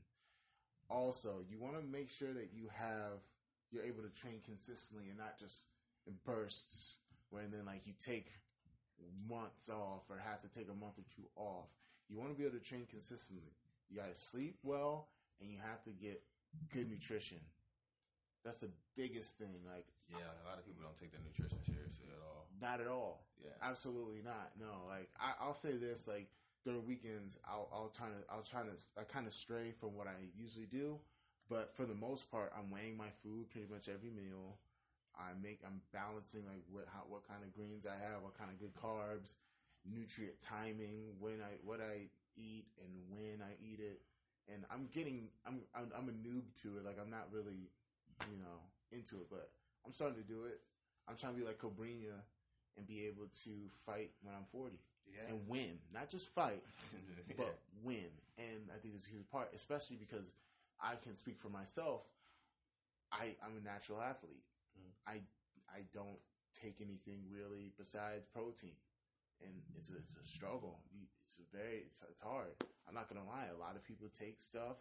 [0.88, 3.20] Also, you want to make sure that you have
[3.70, 5.66] you're able to train consistently and not just
[6.06, 6.98] in bursts,
[7.30, 8.30] where then like you take
[9.28, 11.68] months off or have to take a month or two off.
[12.08, 13.52] You want to be able to train consistently.
[13.90, 15.08] You got to sleep well
[15.40, 16.22] and you have to get
[16.72, 17.38] good nutrition.
[18.44, 19.62] That's the biggest thing.
[19.66, 22.46] Like, Yeah, a lot of people don't take their nutrition seriously at all.
[22.60, 23.26] not at all.
[23.42, 23.50] Yeah.
[23.62, 24.52] Absolutely not.
[24.58, 26.28] No, like I, I'll say this: like
[26.64, 30.06] during weekends, I'll I'll try to I'll try to I kind of stray from what
[30.06, 30.98] I usually do,
[31.50, 34.58] but for the most part, I'm weighing my food pretty much every meal.
[35.18, 38.50] I make I'm balancing like what how, what kind of greens I have, what kind
[38.50, 39.34] of good carbs,
[39.84, 44.00] nutrient timing, when I what I eat and when I eat it,
[44.52, 46.84] and I'm getting I'm I'm, I'm a noob to it.
[46.84, 47.70] Like I'm not really
[48.30, 48.60] you know
[48.92, 49.50] into it, but
[49.84, 50.60] I'm starting to do it.
[51.08, 52.22] I'm trying to be like Cobrinha
[52.76, 53.50] and be able to
[53.86, 54.76] fight when I'm 40
[55.06, 55.32] Yeah.
[55.32, 56.62] and win, not just fight,
[56.92, 57.34] Yeah.
[57.36, 58.10] but win.
[58.38, 60.32] And I think this a huge part, especially because
[60.80, 62.02] I can speak for myself.
[63.12, 64.44] I I'm a natural athlete.
[64.78, 64.92] Mhm.
[65.06, 65.20] I
[65.72, 66.18] I don't
[66.60, 68.76] take anything really besides protein,
[69.42, 70.80] and it's a, it's a struggle.
[71.24, 72.54] It's a very it's, it's hard.
[72.88, 73.46] I'm not gonna lie.
[73.54, 74.78] A lot of people take stuff.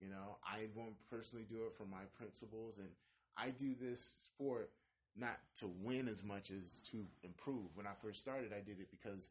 [0.00, 2.88] You know, I won't personally do it for my principles, and
[3.36, 4.72] I do this sport
[5.16, 7.74] not to win as much as to improve.
[7.74, 9.30] When I first started, I did it because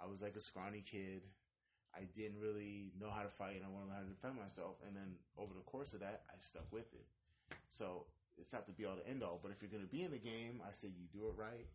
[0.00, 1.22] I was like a scrawny kid.
[1.94, 4.36] I didn't really know how to fight and I wanted to know how to defend
[4.40, 4.76] myself.
[4.86, 7.06] And then over the course of that, I stuck with it.
[7.68, 8.06] So
[8.38, 9.38] it's not the be all to end all.
[9.42, 11.68] But if you're going to be in the game, I say you do it right.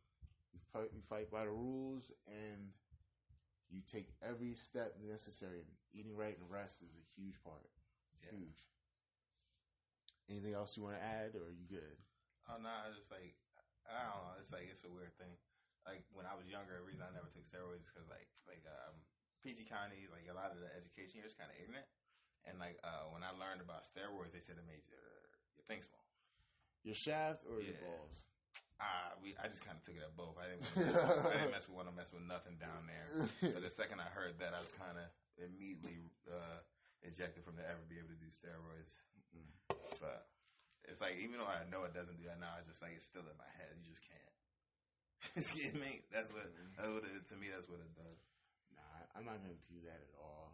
[0.53, 2.71] You fight, you fight by the rules and
[3.69, 5.67] you take every step necessary.
[5.91, 7.67] Eating right and rest is a huge part.
[8.23, 8.37] Yeah.
[8.39, 8.63] Huge.
[10.27, 11.95] Anything else you want to add, or are you good?
[12.51, 13.35] Oh no, I just like
[13.87, 14.35] I don't know.
[14.39, 15.31] It's like it's a weird thing.
[15.87, 18.63] Like when I was younger, the reason I never took steroids is because like like
[18.67, 18.99] um
[19.43, 21.87] PG County, like a lot of the education here is kind of ignorant.
[22.43, 25.79] And like uh when I learned about steroids, they said it made your your thing
[25.79, 26.03] small.
[26.83, 28.27] Your shaft or your balls?
[28.77, 30.37] Ah, we I just kind of took it at both.
[30.37, 31.89] I didn't I didn't mess with one.
[31.89, 33.25] I mess with nothing down there.
[33.49, 35.07] So the second I heard that, I was kind of
[35.41, 35.97] immediately
[36.29, 36.61] uh,
[37.01, 39.01] ejected from to ever be able to do steroids.
[39.33, 39.49] Mm-mm.
[39.97, 40.29] But
[40.85, 43.09] it's like even though I know it doesn't do that now, it's just like it's
[43.09, 43.73] still in my head.
[43.81, 44.33] You just can't.
[45.41, 46.05] Excuse me.
[46.13, 46.45] That's what.
[46.77, 47.49] That's what it, to me.
[47.49, 48.21] That's what it does.
[48.77, 50.53] Nah, I'm not gonna do that at all.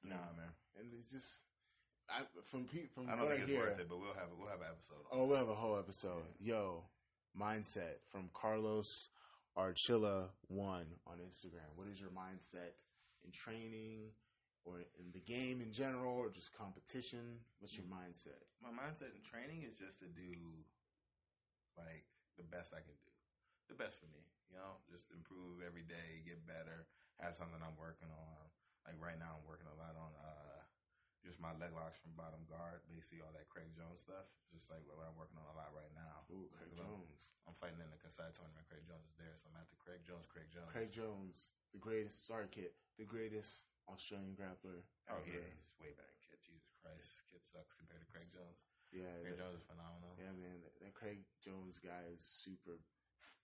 [0.00, 0.48] Nah, man.
[0.80, 1.28] And it's just,
[2.08, 3.60] I from Pete, from I don't think I it's hear.
[3.60, 5.04] worth it, but we'll have we'll have an episode.
[5.12, 6.24] Oh, we'll have a whole episode.
[6.40, 6.88] Yo,
[7.38, 9.10] mindset from Carlos
[9.58, 11.68] Archilla one on Instagram.
[11.76, 12.78] What is your mindset
[13.24, 14.12] in training
[14.64, 17.40] or in the game in general, or just competition?
[17.58, 18.44] What's your mindset?
[18.60, 20.36] my mindset in training is just to do
[21.80, 22.04] like
[22.36, 23.12] the best I can do,
[23.72, 24.20] the best for me.
[24.52, 26.84] You know, just improve every day, get better,
[27.22, 28.42] have something I'm working on.
[28.84, 30.59] Like right now, I'm working a lot on uh
[31.20, 34.24] just my leg locks from bottom guard, basically all that Craig Jones stuff.
[34.48, 36.24] Just like what I'm working on a lot right now.
[36.32, 37.32] Ooh, Craig Because I'm- Jones.
[37.46, 38.64] I'm fighting in the Kasai tournament.
[38.66, 40.24] Craig Jones is there, so I'm at the Craig Jones.
[40.26, 40.72] Craig Jones.
[40.72, 41.36] Craig Jones,
[41.72, 42.24] the greatest.
[42.24, 44.80] Sorry, kid, the greatest Australian grappler.
[45.10, 45.26] Oh ever.
[45.28, 46.40] yeah, he's way better than Kid.
[46.46, 48.58] Jesus Christ, Kid sucks compared to Craig Jones.
[48.94, 49.10] yeah.
[49.20, 50.14] Craig that- Jones is phenomenal.
[50.16, 52.78] Yeah, man, that, that Craig Jones guy is super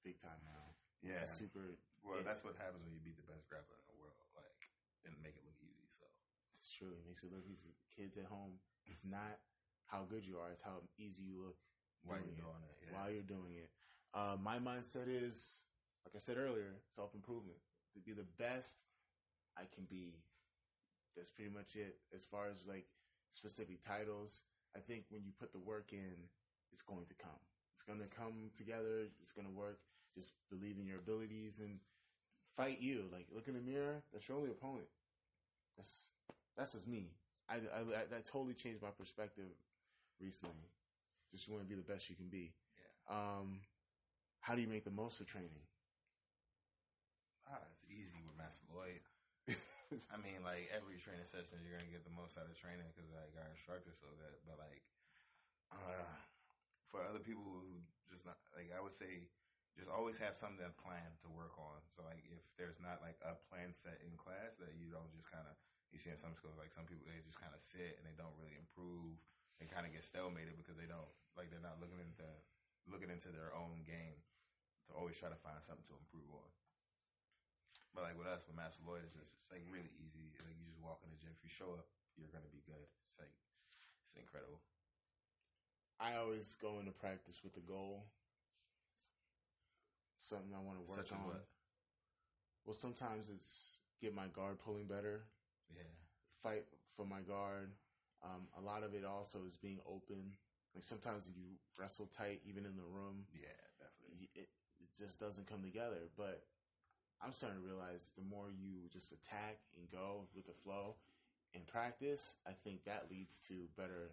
[0.03, 0.75] big time now.
[1.03, 1.25] Yeah.
[1.27, 1.77] super.
[2.03, 2.23] Well, Yeah.
[2.25, 4.71] that's what happens when you beat the best grappler in the world, like,
[5.05, 5.66] and make it look easy.
[6.79, 6.93] So, It's true.
[6.93, 7.73] It makes it look easy.
[7.97, 8.61] Kids at home.
[8.87, 9.39] It's not
[9.87, 10.51] how good you are.
[10.53, 11.57] It's how easy you look
[12.05, 12.41] why Doing you it.
[12.45, 12.77] doing it?
[12.85, 12.93] Yeah.
[12.99, 13.71] while you're doing it.
[14.15, 15.59] Uh, my mindset is,
[16.05, 17.59] like I said earlier, self improvement.
[17.95, 18.85] To be the best
[19.57, 20.21] I can be.
[21.17, 21.97] That's pretty much it.
[22.15, 22.87] As far as like
[23.31, 24.43] specific titles,
[24.77, 26.29] I think when you put the work in,
[26.73, 27.41] it's going to come.
[27.73, 29.09] It's going to come together.
[29.23, 29.81] It's going to work.
[30.15, 31.81] Just believe in your abilities and
[32.57, 33.05] fight you.
[33.13, 34.03] Like look in the mirror.
[34.13, 34.89] That's your only opponent.
[35.77, 36.13] That's
[36.57, 37.13] that's just me.
[37.49, 39.53] I, I, I that totally changed my perspective
[40.21, 40.73] recently.
[41.31, 42.55] Just want to be the best you can be.
[42.79, 43.13] Yeah.
[43.13, 43.61] Um,
[44.41, 45.67] how do you make the most of training?
[47.47, 49.03] Ah, it's easy with Master Lloyd.
[50.15, 53.07] I mean, like every training session, you're gonna get the most out of training because
[53.15, 54.35] like our instructor so good.
[54.43, 54.83] But like,
[55.71, 56.11] uh,
[56.91, 59.31] for other people who just not like, I would say,
[59.79, 61.79] just always have something planned to work on.
[61.95, 65.31] So like, if there's not like a plan set in class, that you don't just
[65.31, 65.55] kind of
[65.97, 68.13] you see in some schools like some people they just kind of sit and they
[68.21, 69.17] don't really improve
[69.57, 71.09] and kind of get stalemated because they don't
[71.41, 72.29] like they're not looking into
[72.85, 74.21] looking into their own game
[74.87, 76.51] to always try to find something to improve on.
[77.97, 80.37] But like with us, with Master Lloyd, it's just it's like really easy.
[80.45, 81.33] Like you just walk in the gym.
[81.33, 81.89] If you show up,
[82.21, 82.87] you're gonna be good.
[83.09, 83.33] It's like
[84.05, 84.61] it's incredible.
[85.97, 88.05] I always go into practice with a goal,
[90.21, 91.41] something I want to work Such on.
[92.69, 95.25] Well, sometimes it's get my guard pulling better,
[95.75, 95.91] Yeah,
[96.43, 96.65] fight
[96.97, 97.73] for my guard.
[98.25, 100.33] Um, a lot of it also is being open.
[100.75, 104.29] Like sometimes you wrestle tight, even in the room, yeah, definitely.
[104.35, 104.49] it,
[104.81, 106.09] it just doesn't come together.
[106.17, 106.45] But
[107.23, 110.97] I'm starting to realize the more you just attack and go with the flow
[111.55, 114.13] in practice, I think that leads to better.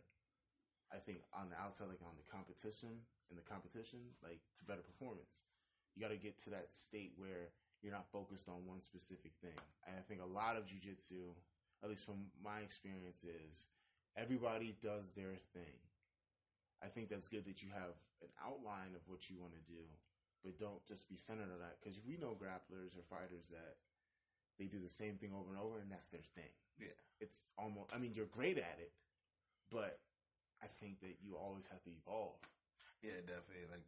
[0.94, 4.84] I think on the outside, like on the competition, in the competition, like to better
[4.86, 5.44] performance.
[5.96, 7.52] You got to get to that state where
[7.84, 9.60] you're not focused on one specific thing.
[9.86, 11.36] And I think a lot of jujitsu,
[11.84, 13.68] at least from my experience, is
[14.16, 15.78] everybody does their thing.
[16.82, 19.84] I think that's good that you have an outline of what you want to do,
[20.44, 23.84] but don't just be centered on that because we know grapplers or fighters that
[24.60, 26.52] they do the same thing over and over, and that's their thing.
[26.80, 26.96] Yeah.
[27.20, 27.96] It's almost.
[27.96, 28.92] I mean, you're great at it,
[29.72, 30.00] but
[30.62, 32.40] I think that you always have to evolve.
[33.02, 33.68] Yeah, definitely.
[33.72, 33.88] Like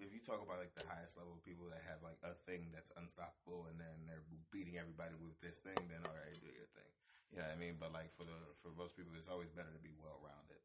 [0.00, 2.92] if you talk about like the highest level people that have like a thing that's
[2.96, 6.92] unstoppable, and then they're beating everybody with this thing, then all right, do your thing.
[7.32, 7.76] You know what I mean?
[7.80, 10.60] But like for the for most people, it's always better to be well rounded.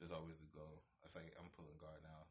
[0.00, 0.84] There's always the goal.
[1.04, 2.28] It's like I'm pulling guard now.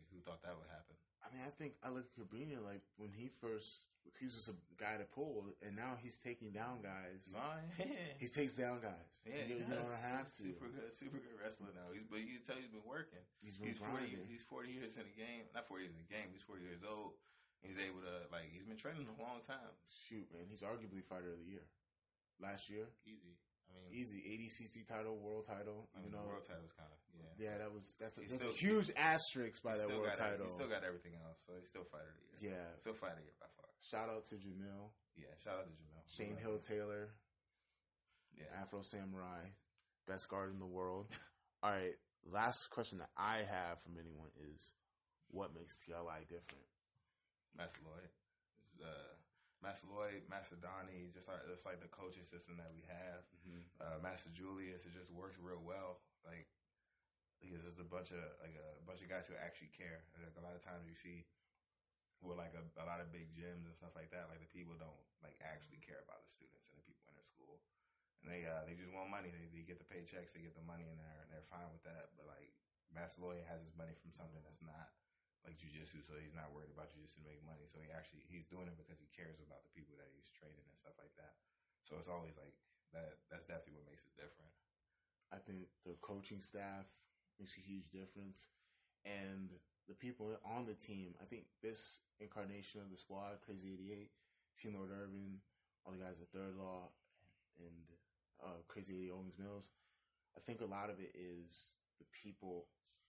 [0.00, 0.96] Like who thought that would happen?
[1.20, 4.48] I mean, I think I look at Cobrinha like when he first he was just
[4.48, 7.28] a guy that pulled, and now he's taking down guys.
[8.16, 9.08] He takes down guys.
[9.28, 10.42] Yeah, you, don't have to.
[10.48, 11.92] Super good, super good wrestler now.
[11.92, 13.20] He's, but you can tell he's been working.
[13.44, 14.16] He's been He's forty.
[14.28, 15.44] He's forty years in the game.
[15.52, 16.32] Not forty years in the game.
[16.32, 17.20] He's forty years old.
[17.60, 18.48] He's able to like.
[18.48, 19.76] He's been training a long time.
[19.88, 21.68] Shoot, man, he's arguably fighter of the year.
[22.40, 23.36] Last year, Easy.
[23.70, 25.88] I mean, easy ADCC title, world title.
[25.94, 27.50] I Even mean, though, world title's kind of yeah.
[27.50, 30.46] yeah, that was that's a, that's a huge asterisk by that world title.
[30.46, 32.56] He still got everything else, so he's still fighter of the year.
[32.58, 33.68] yeah, Still fighter of the year by far.
[33.82, 35.30] shout out to Jamil, Yeah.
[35.42, 36.02] Shout out to Jamel.
[36.06, 37.14] Shane Hill Taylor,
[38.36, 38.46] Yeah.
[38.60, 39.52] Afro Samurai,
[40.06, 41.06] best guard in the world.
[41.62, 41.94] All right,
[42.24, 44.72] last question that I have from anyone is,
[45.30, 46.64] what makes TLI different?
[47.56, 48.08] Master Lloyd.
[48.56, 49.14] This is, uh,
[49.60, 53.24] Master Lloyd, Master Donnie, just like just like the coaching system that we have.
[53.44, 53.62] Mm-hmm.
[53.76, 56.00] Uh, Master Julius, it just works real well.
[56.24, 56.48] Like
[57.44, 60.04] it's just a bunch of like a bunch of guys who actually care.
[60.16, 61.28] Like a lot of times you see
[62.20, 64.76] with like a, a lot of big gyms and stuff like that, like the people
[64.76, 67.60] don't like actually care about the students and the people in their school.
[68.24, 69.32] And they uh, they just want money.
[69.32, 71.84] They, they get the paychecks, they get the money in there, and they're fine with
[71.88, 72.12] that.
[72.16, 72.52] But like
[72.92, 74.92] Master Lloyd has his money from something that's not
[75.44, 77.64] like jujitsu, so he's not worried about jujitsu to make money.
[77.68, 80.64] So he actually he's doing it because he cares about the people that he's training
[80.64, 81.40] and stuff like that.
[81.84, 82.52] So it's always like
[82.92, 83.20] that.
[83.32, 84.52] That's definitely what makes it different.
[85.32, 86.90] I think the coaching staff
[87.38, 88.50] makes a huge difference,
[89.06, 89.54] and
[89.88, 91.16] the people on the team.
[91.22, 94.12] I think this incarnation of the squad, Crazy Eighty Eight,
[94.58, 95.40] Team Lloyd Irvin,
[95.86, 96.92] all the guys at Third Law,
[97.58, 97.86] and
[98.42, 99.70] uh, Crazy Eighty Owings Mills.
[100.36, 102.68] I think a lot of it is the people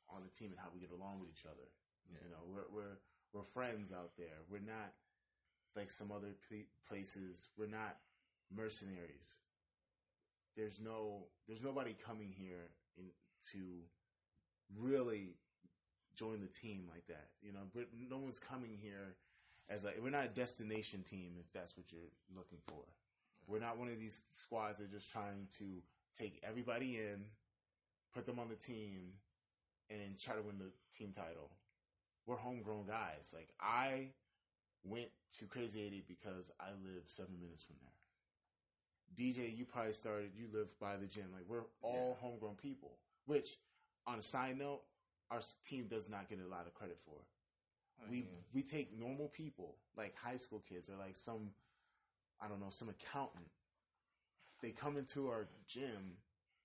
[0.10, 1.70] on the team and how we get along with each other.
[2.10, 2.98] You know, we're we're
[3.34, 4.44] we're friends out there.
[4.50, 4.94] We're not
[5.76, 6.36] like some other
[6.88, 7.50] places.
[7.58, 7.98] We're not
[8.54, 9.36] mercenaries.
[10.56, 13.06] There's no there's nobody coming here in,
[13.52, 13.60] to
[14.78, 15.36] really
[16.16, 17.30] join the team like that.
[17.42, 19.16] You know, but no one's coming here
[19.70, 22.84] as like we're not a destination team if that's what you're looking for.
[23.48, 25.66] We're not one of these squads that are just trying to
[26.18, 27.26] take everybody in,
[28.14, 29.14] put them on the team,
[29.90, 31.50] and try to win the team title.
[32.32, 33.34] We're homegrown guys.
[33.36, 34.08] Like I
[34.86, 37.92] went to Crazy 80 because I live seven minutes from there.
[39.20, 40.30] DJ, you probably started.
[40.34, 41.26] You live by the gym.
[41.34, 43.00] Like we're all homegrown people.
[43.26, 43.58] Which,
[44.08, 44.80] on a side note,
[45.30, 47.18] our team does not get a lot of credit for.
[48.10, 51.50] We we take normal people, like high school kids, or like some,
[52.42, 53.50] I don't know, some accountant.
[54.62, 56.16] They come into our gym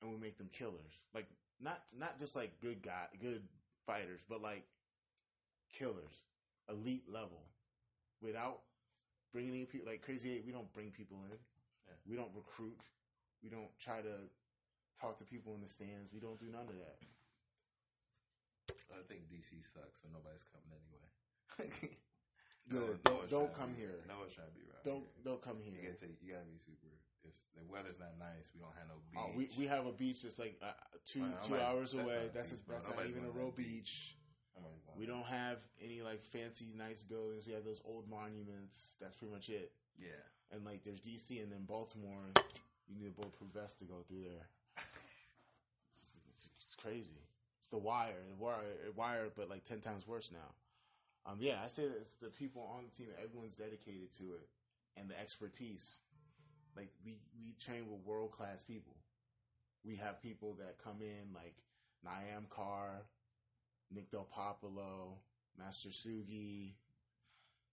[0.01, 1.03] and we make them killers.
[1.13, 1.27] Like
[1.61, 3.43] not not just like good guy, good
[3.85, 4.65] fighters, but like
[5.73, 6.23] killers,
[6.69, 7.43] elite level,
[8.23, 8.61] without
[9.33, 9.87] bringing people.
[9.89, 11.39] Like crazy eight, we don't bring people in.
[11.87, 11.95] Yeah.
[12.09, 12.81] We don't recruit.
[13.43, 14.17] We don't try to
[15.01, 16.11] talk to people in the stands.
[16.13, 16.97] We don't do none of that.
[18.91, 21.07] I think DC sucks, so nobody's coming anyway.
[22.69, 22.99] Good.
[23.07, 24.03] No one's Don't to come be- here.
[24.11, 24.83] No one's trying to be around.
[24.83, 25.23] Don't here.
[25.23, 25.95] don't come You here.
[25.95, 26.19] gotta take.
[26.19, 26.91] You gotta be super.
[27.23, 28.51] It's the weather's not nice.
[28.51, 29.23] We don't have no beach.
[29.23, 30.75] Oh, we we have a beach that's like uh,
[31.07, 32.27] two two hours that's away.
[32.27, 34.19] a That's a, that's not even a real that beach.
[34.63, 37.47] Going We don't have any like fancy nice buildings.
[37.47, 38.97] We have those old monuments.
[39.01, 39.73] That's pretty much it.
[39.99, 40.23] Yeah.
[40.53, 42.33] And like there's DC and then Baltimore.
[42.89, 44.49] You need a bulletproof vest to go through there.
[45.89, 47.23] It's, it's, it's crazy.
[47.61, 48.21] It's the wire.
[48.29, 48.57] The wire,
[48.95, 51.31] wire, but like ten times worse now.
[51.31, 53.13] Um, yeah, I say that it's the people on the team.
[53.23, 54.49] Everyone's dedicated to it,
[54.97, 55.99] and the expertise.
[56.77, 58.95] Like we we train with world class people.
[59.85, 61.57] We have people that come in like
[62.05, 63.03] Niam Carr,
[63.91, 65.19] Nick Del Popolo,
[65.59, 66.75] Master Sugi.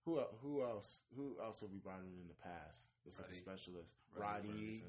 [0.05, 1.03] Who who else?
[1.15, 2.89] Who else have we brought in in the past?
[3.05, 3.95] That's like a specialist.
[4.15, 4.83] Roddy Roddy.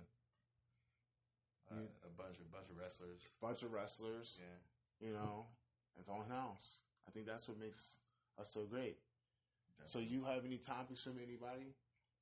[1.71, 3.21] Uh, a bunch of bunch of wrestlers.
[3.41, 4.39] bunch of wrestlers.
[4.39, 5.09] Yeah.
[5.09, 5.47] You know,
[5.99, 6.81] it's on house.
[7.09, 7.97] I think that's what makes
[8.39, 8.99] us so great.
[9.87, 11.75] So you have any topics from anybody?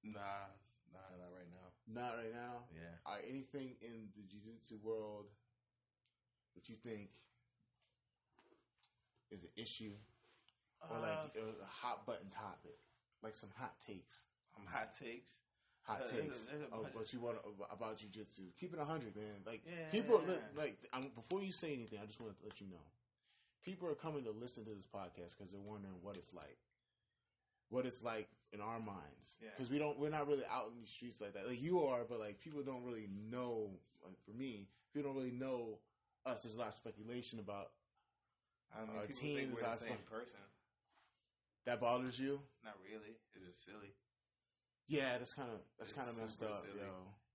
[0.02, 0.50] Nah,
[0.92, 1.68] nah, not right now.
[1.86, 2.66] Not right now.
[2.74, 2.96] Yeah.
[3.06, 5.26] All right, anything in the jiu-jitsu world
[6.54, 7.10] that you think
[9.32, 9.92] is an issue
[10.90, 12.78] or like Uh, a hot button topic,
[13.22, 14.26] like some hot takes,
[14.56, 15.32] um, hot takes.
[15.82, 17.38] hot Uh, there's a- takes there's a of what you want
[17.70, 18.42] about jiu-jitsu.
[18.58, 19.42] Keep it hundred, man.
[19.46, 19.90] Like Yeah.
[19.90, 22.66] people, are, li- like um, before you say anything, I just want to let you
[22.68, 22.84] know,
[23.64, 26.58] people are coming to listen to this podcast because they're wondering what it's like,
[27.68, 29.38] what it's like in our minds.
[29.40, 29.50] Yeah.
[29.50, 31.48] Because we don't, we're not really out in the streets like that.
[31.48, 33.78] Like you are, but like people don't really know.
[34.04, 35.78] Like for me, people don't really know
[36.26, 36.42] us.
[36.42, 37.70] There's a lot of speculation about
[38.76, 40.40] I mean, Our people team think is we're the same sp- person.
[41.66, 42.40] that bothers you.
[42.64, 43.14] Not really.
[43.34, 43.92] It's just silly.
[44.88, 46.80] Yeah, that's kind of that's kind of messed up, silly.
[46.80, 46.90] yo.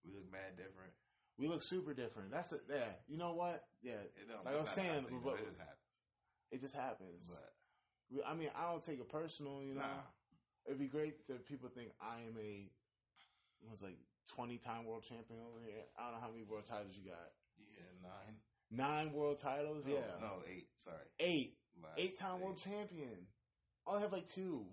[0.05, 0.91] We look mad different.
[1.37, 2.31] We look super different.
[2.31, 2.61] That's it.
[2.69, 3.63] Yeah, you know what?
[3.81, 5.85] Yeah, It don't, Like I was it's not a saying, thing, but- it just happens.
[6.51, 7.23] it just happens.
[7.29, 9.61] But I mean, I don't take it personal.
[9.63, 10.01] You know, nah,
[10.65, 12.71] it'd be great that people think I am a
[13.69, 13.97] was like
[14.33, 15.83] twenty time world champion over here.
[15.97, 17.31] I don't know how many world titles you got.
[17.59, 18.35] yeah, nine.
[18.69, 19.85] Nine world titles.
[19.85, 20.67] No, yeah, no, eight.
[20.83, 21.53] Sorry, eight.
[21.97, 23.27] Eight time world champion.
[23.85, 24.65] I only have like two.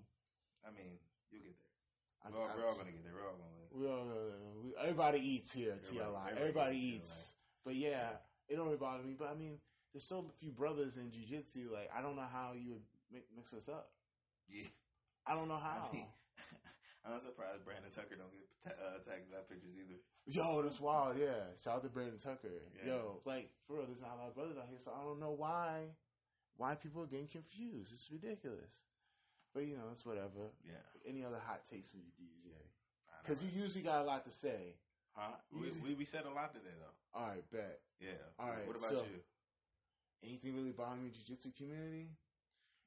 [0.66, 0.98] I mean,
[1.30, 2.32] you'll get there.
[2.32, 3.12] We're all, we're all gonna get there.
[3.14, 3.70] We're all gonna live.
[3.70, 4.06] We all,
[4.64, 6.00] we, everybody eats here at TLI.
[6.00, 7.32] everybody Everybody, eats eats.
[7.64, 8.18] But yeah,
[8.48, 9.14] it don't really bother me.
[9.16, 9.58] But I mean,
[9.92, 11.70] there's so few brothers in jiu-jitsu.
[11.72, 12.82] Like, I don't know how you would
[13.12, 13.90] mi- mix us up.
[14.50, 14.68] Yeah.
[15.26, 15.88] I don't know how.
[15.88, 16.06] I mean,
[17.06, 20.00] I'm surprised Brandon Tucker don't get ta- uh, tagged our pictures either.
[20.26, 21.16] Yo, that's wild.
[21.18, 22.48] Yeah, shout out to Brandon Tucker.
[22.80, 22.94] Yeah.
[22.94, 25.20] Yo, like for real, there's not a lot of brothers out here, so I don't
[25.20, 25.92] know why
[26.56, 27.92] why people are getting confused.
[27.92, 28.72] It's ridiculous.
[29.52, 30.48] But you know, it's whatever.
[30.64, 30.80] Yeah.
[31.06, 32.56] Any other hot takes from you, DJ?
[33.22, 34.76] Because you usually got a lot to say.
[35.12, 35.36] huh?
[35.52, 37.18] We, usually- we we said a lot today though.
[37.20, 37.80] All right, bet.
[38.00, 38.16] Yeah.
[38.38, 39.20] All right, What about so- you?
[40.24, 42.08] Anything really bothering the jiu-jitsu community?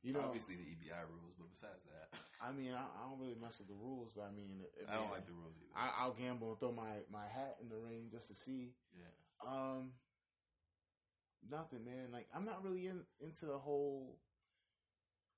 [0.02, 2.10] You know, Obviously the EBI rules, but besides that,
[2.40, 5.12] I mean, I, I don't really mess with the rules, but I mean, I don't
[5.12, 5.74] like the rules either.
[5.76, 8.74] I, I'll gamble and throw my, my hat in the ring just to see.
[8.94, 9.10] yeah.
[9.42, 9.92] Um,
[11.50, 12.12] nothing, man.
[12.12, 14.20] Like I'm not really in into the whole.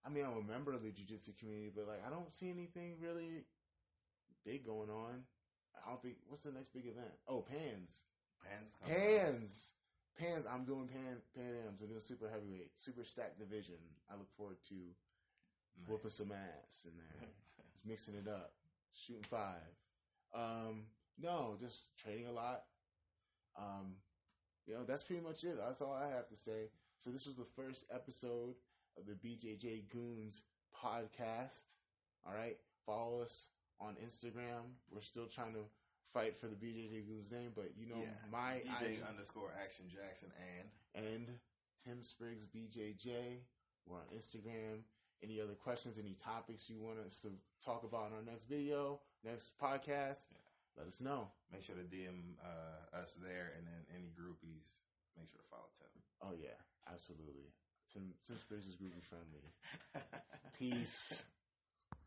[0.05, 2.95] I mean, I'm a member of the jiu-jitsu community, but like I don't see anything
[3.01, 3.43] really
[4.45, 5.23] big going on.
[5.75, 6.15] I don't think.
[6.27, 7.11] What's the next big event?
[7.27, 8.03] Oh, Pans.
[8.43, 8.75] Pans.
[8.87, 9.73] Pans.
[10.17, 10.45] Pans.
[10.45, 11.81] I'm doing Pan Pan Ams.
[11.81, 13.79] I'm doing super heavyweight, super stacked division.
[14.11, 14.75] I look forward to
[15.77, 15.89] Nice.
[15.89, 17.27] whooping some ass in there.
[17.57, 18.53] Just mixing it up,
[18.93, 19.55] shooting five.
[20.33, 20.83] Um,
[21.21, 22.63] no, just training a lot.
[23.57, 23.95] Um,
[24.67, 25.57] you know, that's pretty much it.
[25.57, 26.69] That's all I have to say.
[26.97, 28.55] So this was the first episode
[28.97, 30.41] of the BJJ Goons
[30.75, 31.73] podcast.
[32.25, 33.49] All right, follow us
[33.79, 34.75] on Instagram.
[34.91, 35.63] We're still trying to
[36.13, 38.09] fight for the BJJ Goons name, but you know Yeah.
[38.31, 40.31] my DJ underscore Action Jackson
[40.95, 41.27] and and
[41.83, 43.39] Tim Spriggs BJJ.
[43.85, 44.83] We're on Instagram.
[45.21, 47.29] Any other questions, any topics you want us to
[47.63, 50.31] talk about in our next video, next podcast,
[50.77, 51.27] let us know.
[51.51, 54.63] make sure to DM uh, us there, and then any groupies,
[55.17, 55.91] make sure to follow Tim.
[56.21, 56.55] Oh yeah,
[56.91, 57.51] absolutely.
[57.91, 59.51] Tim Tim is groovy friendly.
[60.59, 61.23] Peace.